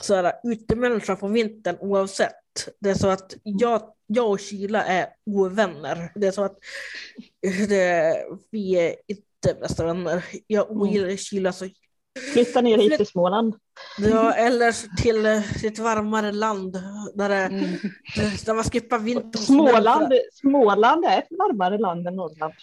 så 0.01 0.15
här, 0.15 0.33
utemänniska 0.43 1.15
på 1.15 1.27
vintern 1.27 1.77
oavsett. 1.79 2.33
Det 2.79 2.89
är 2.89 2.95
så 2.95 3.07
att 3.07 3.35
jag, 3.43 3.93
jag 4.07 4.31
och 4.31 4.39
kyla 4.39 4.83
är 4.83 5.07
ovänner. 5.25 6.11
Det 6.15 6.27
är 6.27 6.31
så 6.31 6.43
att 6.43 6.57
det, 7.69 8.25
vi 8.51 8.75
är 8.75 8.95
inte 9.07 9.59
bästa 9.61 9.85
vänner. 9.85 10.25
Jag 10.47 10.71
ogillar 10.71 11.05
mm. 11.05 11.17
kyla 11.17 11.53
så 11.53 11.65
Flytta 12.33 12.61
ner 12.61 12.77
hit 12.77 12.97
till 12.97 13.07
Småland. 13.07 13.55
Ja, 13.97 14.33
eller 14.33 14.97
till 15.01 15.25
ett 15.67 15.79
varmare 15.79 16.31
land 16.31 16.73
där, 17.15 17.29
det, 17.29 17.35
mm. 17.35 17.77
där 18.45 18.53
man 18.53 18.63
skippar 18.63 18.99
vintern. 18.99 19.41
Småland, 19.41 20.13
Småland 20.33 21.05
är 21.05 21.17
ett 21.17 21.27
varmare 21.29 21.77
land 21.77 22.07
än 22.07 22.15
Norrland. 22.15 22.53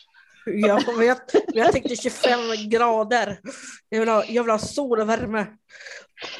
Ja, 0.46 0.80
men 0.96 1.06
jag, 1.06 1.16
jag 1.54 1.72
tänkte 1.72 1.96
25 1.96 2.40
grader. 2.68 3.40
Jag 3.88 4.00
vill 4.00 4.08
ha, 4.08 4.24
jag 4.24 4.42
vill 4.42 4.50
ha 4.50 4.58
sol 4.58 5.00
och 5.00 5.08
värme. 5.08 5.46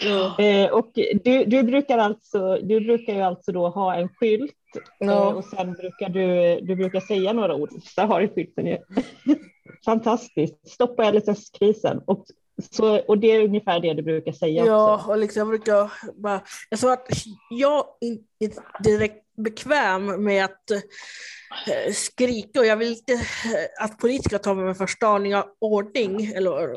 Ja. 0.01 0.39
Eh, 0.39 0.71
och 0.71 0.91
du, 1.25 1.45
du, 1.45 1.63
brukar 1.63 1.99
alltså, 1.99 2.57
du 2.57 2.81
brukar 2.81 3.15
ju 3.15 3.21
alltså 3.21 3.53
då 3.53 3.69
ha 3.69 3.95
en 3.95 4.09
skylt 4.09 4.53
ja. 4.99 5.07
eh, 5.07 5.37
och 5.37 5.45
sen 5.45 5.73
brukar 5.73 6.09
du, 6.09 6.61
du 6.61 6.77
brukar 6.77 7.01
säga 7.01 7.33
några 7.33 7.55
ord. 7.55 7.71
Där 7.97 8.07
har 8.07 8.21
du 8.21 8.29
skylten 8.29 8.67
ju. 8.67 8.79
Fantastiskt. 9.85 10.69
Stoppa 10.69 11.11
LSS-krisen. 11.11 12.01
Och 12.07 12.25
så, 12.71 12.99
och 12.99 13.19
det 13.19 13.31
är 13.31 13.45
ungefär 13.45 13.81
det 13.81 13.95
du 13.95 14.03
brukar 14.03 14.33
säga 14.33 14.65
ja, 14.65 14.95
också? 14.95 15.11
och 15.11 15.19
liksom 15.19 15.41
jag 15.41 15.49
brukar 15.49 15.93
bara... 16.23 16.43
Jag 16.71 16.79
sa 16.79 16.93
att 16.93 17.09
jag 17.51 17.85
är 18.01 18.07
inte 18.41 18.63
direkt 18.85 19.25
bekväm 19.37 20.25
med 20.25 20.45
att 20.45 20.71
eh, 20.71 21.93
skrika 21.95 22.61
och 22.61 22.67
jag 22.67 22.77
vill 22.77 22.89
inte 22.89 23.13
eh, 23.13 23.85
att 23.85 23.99
politiker 23.99 24.39
tar 24.39 24.55
mig 24.55 24.65
med 24.65 24.77
förstörning 24.77 25.37
av 25.37 25.45
ordning 25.59 26.27
eller 26.27 26.77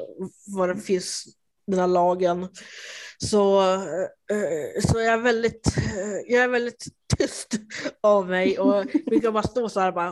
vad 0.56 0.70
det 0.70 0.82
finns, 0.82 1.26
den 1.68 1.80
här 1.80 1.88
lagen. 1.88 2.48
Så, 3.18 3.62
eh, 3.74 4.82
så 4.88 5.00
jag, 5.00 5.14
är 5.14 5.18
väldigt, 5.18 5.68
jag 6.28 6.44
är 6.44 6.48
väldigt 6.48 6.86
tyst 7.18 7.54
av 8.02 8.30
mig 8.30 8.60
och 8.60 8.86
brukar 9.06 9.32
bara 9.32 9.44
stå 9.44 9.70
så 9.70 9.80
här 9.80 9.92
bara, 9.92 10.12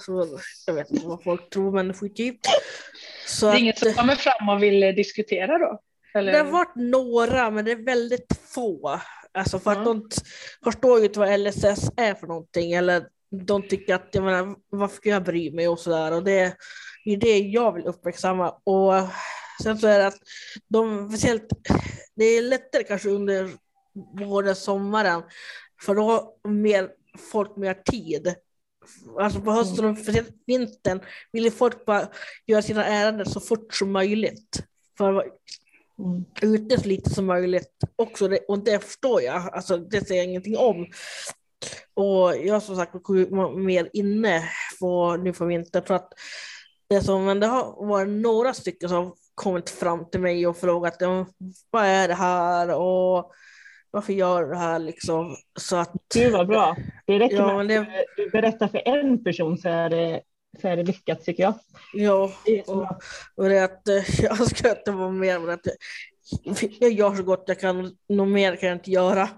så, 0.00 0.38
jag 0.66 0.74
vet 0.74 0.90
inte 0.90 1.06
vad 1.06 1.22
folk 1.22 1.50
tror 1.50 1.72
men 1.72 1.94
skit 1.94 2.20
i. 2.20 2.38
Så 3.28 3.46
det 3.46 3.56
är 3.56 3.58
inget 3.58 3.78
som 3.78 3.92
kommer 3.92 4.14
fram 4.14 4.48
och 4.48 4.62
vill 4.62 4.80
diskutera 4.80 5.58
då? 5.58 5.80
Eller? 6.14 6.32
Det 6.32 6.38
har 6.38 6.44
varit 6.44 6.74
några, 6.76 7.50
men 7.50 7.64
det 7.64 7.72
är 7.72 7.84
väldigt 7.84 8.40
få. 8.54 9.00
Alltså 9.34 9.58
för 9.58 9.70
mm. 9.70 9.80
att 9.80 9.86
de 9.86 10.08
förstår 10.64 10.98
ju 10.98 11.04
inte 11.04 11.18
vad 11.18 11.40
LSS 11.40 11.90
är 11.96 12.14
för 12.14 12.26
någonting. 12.26 12.72
Eller 12.72 13.04
de 13.46 13.68
tycker 13.68 13.94
att, 13.94 14.08
jag 14.12 14.24
menar, 14.24 14.56
varför 14.70 14.96
ska 14.96 15.08
jag 15.08 15.24
bry 15.24 15.50
mig 15.50 15.68
och 15.68 15.78
sådär. 15.78 16.12
Och 16.12 16.24
det 16.24 16.40
är 17.04 17.16
det 17.16 17.38
jag 17.38 17.72
vill 17.72 17.86
uppmärksamma. 17.86 18.50
Och 18.50 18.92
sen 19.62 19.78
så 19.78 19.86
är 19.86 19.98
det 19.98 20.06
att 20.06 20.18
de, 20.68 21.08
speciellt, 21.08 21.48
det 22.14 22.24
är 22.24 22.42
lättare 22.42 22.82
kanske 22.82 23.08
under 23.08 23.50
våren, 24.20 24.56
sommaren. 24.56 25.22
För 25.80 25.94
då 25.94 26.02
har 26.02 26.48
mer, 26.48 26.88
folk 27.32 27.56
mer 27.56 27.74
tid. 27.74 28.34
Alltså 29.20 29.40
på 29.40 29.50
hösten 29.50 29.84
och 29.84 29.98
vintern 30.46 31.00
vill 31.32 31.52
folk 31.52 31.84
bara 31.84 32.08
göra 32.46 32.62
sina 32.62 32.84
ärenden 32.84 33.26
så 33.26 33.40
fort 33.40 33.74
som 33.74 33.92
möjligt. 33.92 34.62
För 34.98 35.08
att 35.08 35.14
vara 35.14 35.24
mm. 35.98 36.24
ute 36.42 36.80
så 36.80 36.88
lite 36.88 37.10
som 37.10 37.26
möjligt 37.26 37.84
också. 37.96 38.28
Det, 38.28 38.38
och 38.38 38.58
det 38.58 38.84
förstår 38.84 39.22
jag, 39.22 39.54
alltså, 39.54 39.76
det 39.76 40.06
säger 40.06 40.22
jag 40.22 40.30
ingenting 40.30 40.56
om. 40.56 40.86
Och 41.94 42.36
jag 42.36 42.62
som 42.62 42.76
sagt 42.76 43.02
kommer 43.02 43.56
mer 43.58 43.90
inne 43.92 44.48
på, 44.80 45.16
nu 45.16 45.32
på 45.32 45.44
vintern 45.44 45.84
för 45.86 45.94
att 45.94 46.12
det 46.88 47.00
som, 47.00 47.24
men 47.24 47.40
det 47.40 47.46
har 47.46 47.86
varit 47.86 48.08
några 48.08 48.54
stycken 48.54 48.88
som 48.88 49.14
kommit 49.34 49.70
fram 49.70 50.10
till 50.10 50.20
mig 50.20 50.46
och 50.46 50.56
frågat 50.56 51.02
vad 51.70 51.84
är 51.84 52.08
det 52.08 52.14
här 52.14 52.74
och 52.74 53.32
varför 53.90 54.12
gör 54.12 54.44
du 54.44 54.50
det 54.50 54.58
här 54.58 54.78
liksom? 54.78 55.36
Så 55.60 55.76
att, 55.76 55.92
Gud 56.14 56.32
vad 56.32 56.46
bra. 56.46 56.76
Det 57.06 57.18
räcker 57.18 57.36
ja, 57.36 57.62
med 57.62 57.80
att 57.80 57.86
det... 57.86 58.04
du 58.16 58.30
berättar 58.30 58.68
för 58.68 58.88
en 58.88 59.24
person 59.24 59.58
så 59.58 59.68
är 59.68 59.90
det, 59.90 60.20
så 60.60 60.68
är 60.68 60.76
det 60.76 60.82
lyckat 60.82 61.24
tycker 61.24 61.42
jag. 61.42 61.54
Ja, 61.92 62.32
och, 62.66 62.86
och 63.34 63.48
det 63.48 63.64
att 63.64 63.88
eh, 63.88 64.20
jag 64.22 64.50
ska 64.50 64.70
inte 64.70 64.90
vara 64.90 65.10
med 65.10 65.40
men 65.40 65.50
att 65.50 65.66
jag 66.80 66.92
gör 66.92 67.14
så 67.14 67.22
gott 67.22 67.44
jag 67.46 67.60
kan, 67.60 67.96
något 68.08 68.28
mer 68.28 68.56
kan 68.56 68.68
jag 68.68 68.76
inte 68.76 68.90
göra. 68.90 69.28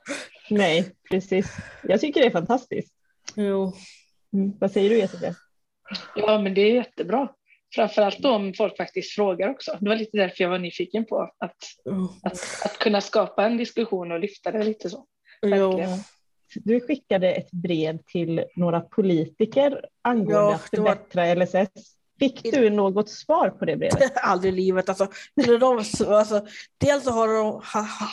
Nej, 0.50 0.94
precis. 1.10 1.56
Jag 1.82 2.00
tycker 2.00 2.20
det 2.20 2.26
är 2.26 2.30
fantastiskt. 2.30 2.94
Jo. 3.34 3.72
Mm. 4.32 4.52
Vad 4.60 4.72
säger 4.72 4.90
du 4.90 4.98
Jessica? 4.98 5.34
Ja, 6.14 6.38
men 6.38 6.54
det 6.54 6.60
är 6.60 6.74
jättebra. 6.74 7.28
Framförallt 7.74 8.24
om 8.24 8.54
folk 8.54 8.76
faktiskt 8.76 9.14
frågar 9.14 9.50
också. 9.50 9.78
Det 9.80 9.88
var 9.88 9.96
lite 9.96 10.16
därför 10.16 10.44
jag 10.44 10.50
var 10.50 10.58
nyfiken 10.58 11.04
på 11.04 11.30
att, 11.38 11.56
mm. 11.86 12.04
att, 12.22 12.64
att 12.64 12.78
kunna 12.78 13.00
skapa 13.00 13.44
en 13.44 13.56
diskussion 13.56 14.12
och 14.12 14.20
lyfta 14.20 14.50
det 14.50 14.64
lite 14.64 14.90
så. 14.90 15.06
Du 16.54 16.80
skickade 16.80 17.32
ett 17.32 17.50
brev 17.50 17.98
till 18.06 18.44
några 18.56 18.80
politiker 18.80 19.84
angående 20.02 20.34
ja, 20.34 20.54
att 20.54 20.70
förbättra 20.70 21.34
var... 21.34 21.36
LSS. 21.36 21.94
Fick 22.18 22.52
du 22.52 22.70
något 22.70 23.08
svar 23.08 23.50
på 23.50 23.64
det 23.64 23.76
brevet? 23.76 24.12
Aldrig 24.16 24.52
i 24.52 24.56
livet. 24.56 24.88
Alltså, 24.88 25.08
de, 25.60 25.78
alltså, 26.06 26.46
dels 26.78 27.04
så 27.04 27.10
har 27.10 27.28
de... 27.28 27.44
Ha, 27.44 27.80
ha, 27.80 28.08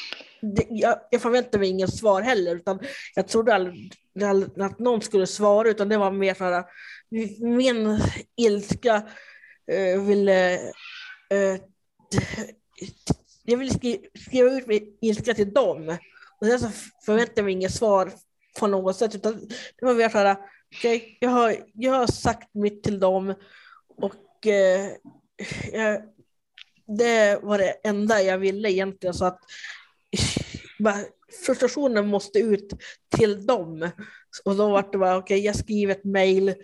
jag, 0.70 1.00
jag 1.12 1.22
förväntade 1.22 1.60
mig 1.60 1.70
inget 1.70 1.94
svar 1.94 2.22
heller, 2.22 2.56
utan 2.56 2.80
jag 3.16 3.28
trodde 3.28 3.56
aldrig 3.56 3.92
att 4.62 4.80
någon 4.80 5.02
skulle 5.02 5.28
svara, 5.28 5.70
utan 5.70 5.90
det 5.90 5.98
var 5.98 6.12
mer 6.12 6.34
så 6.34 6.44
här, 6.44 6.64
min 7.40 8.00
ilska 8.36 9.04
eh, 9.72 10.02
ville... 10.02 10.54
Eh, 11.30 11.60
jag 13.44 13.58
ville 13.58 13.72
eh, 13.72 13.90
eh, 13.90 14.00
skriva 14.14 14.52
ut 14.52 14.68
min 14.68 14.98
ilska 15.02 15.34
till 15.34 15.54
dem. 15.54 15.98
Och 16.42 16.48
sen 16.48 16.60
så 16.60 16.70
förväntade 17.06 17.34
jag 17.36 17.46
mig 17.46 17.54
inget 17.54 17.74
svar 17.74 18.12
på 18.60 18.68
något 18.68 18.98
sätt, 18.98 19.16
utan 19.16 19.48
det 19.80 19.86
var 19.86 19.94
mer 19.94 20.10
så 20.10 20.18
här, 20.18 20.38
okay, 20.78 21.18
jag, 21.20 21.30
har, 21.30 21.56
jag 21.74 21.94
har 21.94 22.08
sagt 22.08 22.50
mitt 22.54 22.84
till 22.84 23.00
dem 23.00 23.34
och 23.98 24.48
eh, 24.48 24.92
jag, 25.72 26.02
det 26.88 27.40
var 27.44 27.58
det 27.58 27.72
enda 27.84 28.22
jag 28.22 28.38
ville 28.38 28.72
egentligen, 28.72 29.14
så 29.14 29.26
att 29.26 29.40
frustrationen 31.46 32.08
måste 32.08 32.40
ut 32.40 32.74
till 33.18 33.46
dem. 33.46 33.90
Och 34.46 34.56
då 34.56 34.70
var 34.70 34.90
det 34.92 34.98
bara, 34.98 35.18
okej, 35.18 35.36
okay, 35.36 35.46
jag 35.46 35.56
skriver 35.56 35.96
ett 35.96 36.04
mejl 36.04 36.56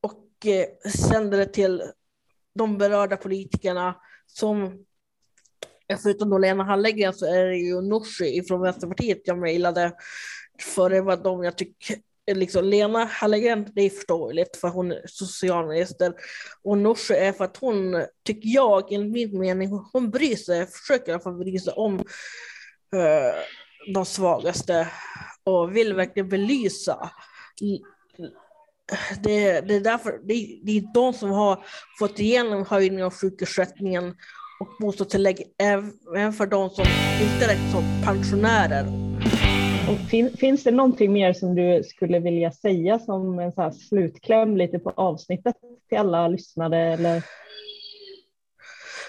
och 0.00 0.46
eh, 0.46 0.90
sänder 0.90 1.38
det 1.38 1.46
till 1.46 1.82
de 2.54 2.78
berörda 2.78 3.16
politikerna 3.16 3.96
som 4.26 4.64
eh, 5.88 5.98
Förutom 6.02 6.30
då 6.30 6.38
Lena 6.38 6.64
Hallengren 6.64 7.14
så 7.14 7.26
är 7.26 7.44
det 7.44 7.56
ju 7.56 7.80
Nooshi 7.80 8.42
från 8.48 8.60
Vänsterpartiet 8.60 9.20
jag 9.24 9.38
mejlade. 9.38 9.92
För 10.74 10.90
det 10.90 11.00
var 11.00 11.16
de 11.16 11.44
jag 11.44 11.58
tycker, 11.58 11.96
eh, 12.26 12.36
liksom 12.36 12.64
Lena 12.64 13.04
Hallengren, 13.04 13.68
det 13.74 13.82
är 13.82 13.90
förståeligt 13.90 14.56
för 14.56 14.68
hon 14.68 14.92
är 14.92 15.02
socialminister. 15.06 16.14
Och 16.62 16.78
Nooshi 16.78 17.14
är 17.14 17.32
för 17.32 17.44
att 17.44 17.56
hon, 17.56 18.04
tycker 18.24 18.48
jag, 18.48 18.92
enligt 18.92 19.12
min 19.12 19.40
mening, 19.40 19.70
hon 19.92 20.10
bryr 20.10 20.36
sig, 20.36 20.66
försöker 20.66 21.08
i 21.08 21.14
alla 21.14 21.22
fall 21.22 21.38
bry 21.38 21.58
sig 21.58 21.72
om 21.72 21.98
uh, 22.94 23.32
de 23.94 24.04
svagaste 24.04 24.88
och 25.44 25.76
vill 25.76 25.94
verkligen 25.94 26.28
belysa 26.28 27.10
det, 29.22 29.60
det 29.60 29.74
är 29.74 29.80
därför 29.80 30.10
det, 30.10 30.60
det 30.62 30.78
är 30.78 30.94
de 30.94 31.12
som 31.12 31.30
har 31.30 31.64
fått 31.98 32.18
igenom 32.18 32.66
höjningen 32.66 33.06
av 33.06 33.12
sjukersättningen 33.12 34.14
och 34.60 34.68
bostadstillägg 34.80 35.42
även 35.58 36.32
för 36.32 36.46
de 36.46 36.70
som 36.70 36.84
inte 37.22 37.48
räknas 37.48 37.72
som 37.72 38.02
pensionärer. 38.04 38.86
Och 39.90 40.10
fin, 40.10 40.36
finns 40.36 40.64
det 40.64 40.70
någonting 40.70 41.12
mer 41.12 41.32
som 41.32 41.54
du 41.54 41.82
skulle 41.84 42.18
vilja 42.18 42.52
säga 42.52 42.98
som 42.98 43.38
en 43.38 43.52
så 43.52 43.70
slutkläm 43.70 44.56
lite 44.56 44.78
på 44.78 44.90
avsnittet 44.90 45.56
till 45.88 45.98
alla 45.98 46.28
lyssnare? 46.28 46.92
Eller? 46.92 47.22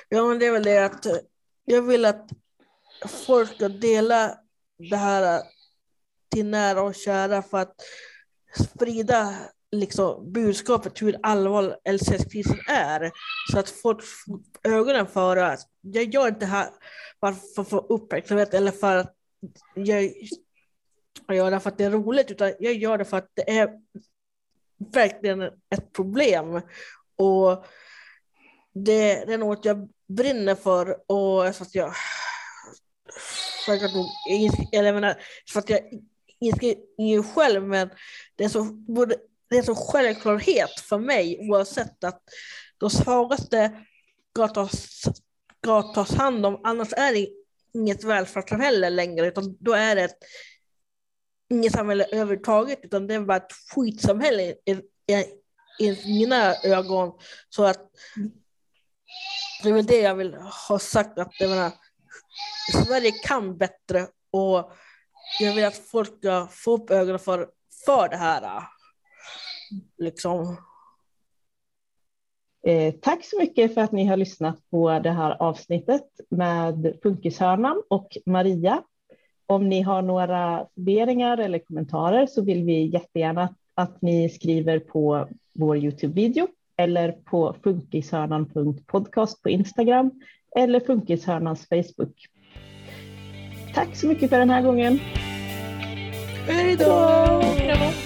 Ja, 0.10 0.24
men 0.28 0.40
det 0.40 0.46
är 0.46 0.52
väl 0.52 0.64
det 0.64 0.86
att 0.86 1.06
jag 1.66 1.82
vill 1.82 2.06
att 2.06 2.30
folk 3.26 3.56
ska 3.56 3.70
dela 3.70 4.38
det 4.90 4.96
här 4.96 5.42
till 6.30 6.46
nära 6.46 6.82
och 6.82 6.96
kära 6.96 7.42
för 7.42 7.58
att 7.58 7.76
sprida 8.74 9.36
liksom, 9.74 10.34
budskapet 10.34 11.02
hur 11.02 11.20
allvarlig 11.24 11.76
LSS-krisen 11.90 12.60
är. 12.68 13.12
Så 13.52 13.60
att 13.60 13.70
folk 13.70 14.04
får 14.04 14.40
ögonen 14.64 15.08
för 15.08 15.38
att 15.38 15.60
jag 15.82 16.14
gör 16.14 16.28
inte 16.28 16.40
det 16.40 16.46
här 16.46 16.70
bara 17.22 17.36
för 17.56 17.62
att 17.62 17.70
få 17.70 17.78
uppmärksamhet 17.78 18.54
eller 18.54 18.72
för 18.72 18.98
att 18.98 19.16
jag, 19.76 20.04
gör 21.30 21.52
det 21.52 21.60
för 21.60 21.70
att 21.70 21.78
det 21.78 21.84
är 21.84 21.92
roligt, 21.92 22.32
utan 22.32 22.54
jag 22.60 22.74
gör 22.74 22.98
det 22.98 23.06
för 23.06 23.18
att 23.18 23.30
det 23.34 23.60
är 23.60 23.70
verkligen 24.94 25.42
ett 25.42 25.94
problem. 25.94 26.62
Och 27.16 27.66
det, 28.74 29.26
det 29.26 29.34
är 29.34 29.38
något 29.38 29.66
jag 29.66 29.90
brinner 30.08 30.56
för 30.56 31.12
och 31.12 31.56
så 31.56 31.64
att 31.64 31.76
jag 31.76 31.94
för 33.66 33.74
att, 33.74 33.92
eller 34.74 34.86
jag 34.86 34.96
menar, 34.96 35.16
för 35.54 35.60
att 35.60 35.70
jag 35.70 35.80
inte 36.40 36.76
själv, 37.36 37.64
men 37.64 37.90
det 38.36 38.44
är 38.44 38.50
så, 38.50 38.68
det 39.54 39.60
är 39.60 39.70
en 39.70 39.76
självklarhet 39.76 40.80
för 40.80 40.98
mig 40.98 41.50
oavsett 41.50 42.04
att 42.04 42.22
de 42.78 42.90
svagaste 42.90 43.72
ska 44.32 44.48
tas, 44.48 45.02
ska 45.62 45.82
tas 45.82 46.14
hand 46.16 46.46
om, 46.46 46.62
annars 46.64 46.94
är 46.94 47.14
det 47.14 47.28
inget 47.74 48.04
välfärdssamhälle 48.04 48.90
längre, 48.90 49.28
utan 49.28 49.58
då 49.60 49.74
är 49.74 49.96
det 49.96 50.04
ett, 50.04 50.18
inget 51.50 51.74
samhälle 51.74 52.06
överhuvudtaget, 52.06 52.80
utan 52.84 53.08
det 53.08 53.14
är 53.14 53.20
bara 53.20 53.38
ett 53.38 53.52
skitsamhälle 53.76 54.44
i, 54.44 54.72
i, 55.08 55.88
i 55.88 56.04
mina 56.06 56.56
ögon. 56.64 57.12
Så 57.50 57.64
att 57.64 57.90
det 59.64 59.70
är 59.70 59.74
väl 59.74 59.86
det 59.86 60.02
jag 60.02 60.16
vill 60.16 60.34
ha 60.70 60.80
sagt, 60.80 61.20
att 61.20 61.40
jag 61.40 61.50
menar, 61.50 61.72
Sverige 62.86 63.12
kan 63.12 63.58
bättre 63.58 64.08
och 64.32 64.72
jag 65.40 65.54
vill 65.54 65.66
att 65.66 65.78
folk 65.78 66.18
ska 66.18 66.48
få 66.52 66.72
upp 66.72 66.90
ögonen 66.90 67.20
för, 67.20 67.50
för 67.86 68.10
det 68.10 68.18
här. 68.18 68.64
Liksom. 69.98 70.58
Eh, 72.68 72.94
tack 72.94 73.26
så 73.26 73.40
mycket 73.40 73.74
för 73.74 73.82
att 73.82 73.92
ni 73.92 74.06
har 74.06 74.18
lyssnat 74.18 74.70
på 74.70 75.00
det 75.00 75.12
här 75.12 75.32
avsnittet 75.40 76.06
med 76.30 76.98
Funkishörnan 77.04 77.84
och 77.88 78.18
Maria. 78.26 78.84
Om 79.46 79.70
ni 79.70 79.82
har 79.82 80.02
några 80.02 80.68
funderingar 80.76 81.38
eller 81.38 81.60
kommentarer 81.60 82.26
så 82.26 82.42
vill 82.42 82.64
vi 82.64 82.86
jättegärna 82.86 83.42
att, 83.42 83.56
att 83.74 84.02
ni 84.02 84.30
skriver 84.30 84.80
på 84.80 85.28
vår 85.54 85.78
Youtube-video 85.78 86.48
eller 86.78 87.12
på 87.12 87.56
funkishörnan.podcast 87.64 89.44
på 89.44 89.50
Instagram 89.50 90.12
eller 90.56 90.80
Funkishörnans 90.80 91.68
Facebook. 91.68 92.26
Tack 93.74 93.96
så 93.96 94.08
mycket 94.08 94.30
för 94.30 94.40
den 94.40 94.50
här 94.50 94.62
gången. 94.62 95.00
Hej 96.48 96.76
då! 96.76 98.03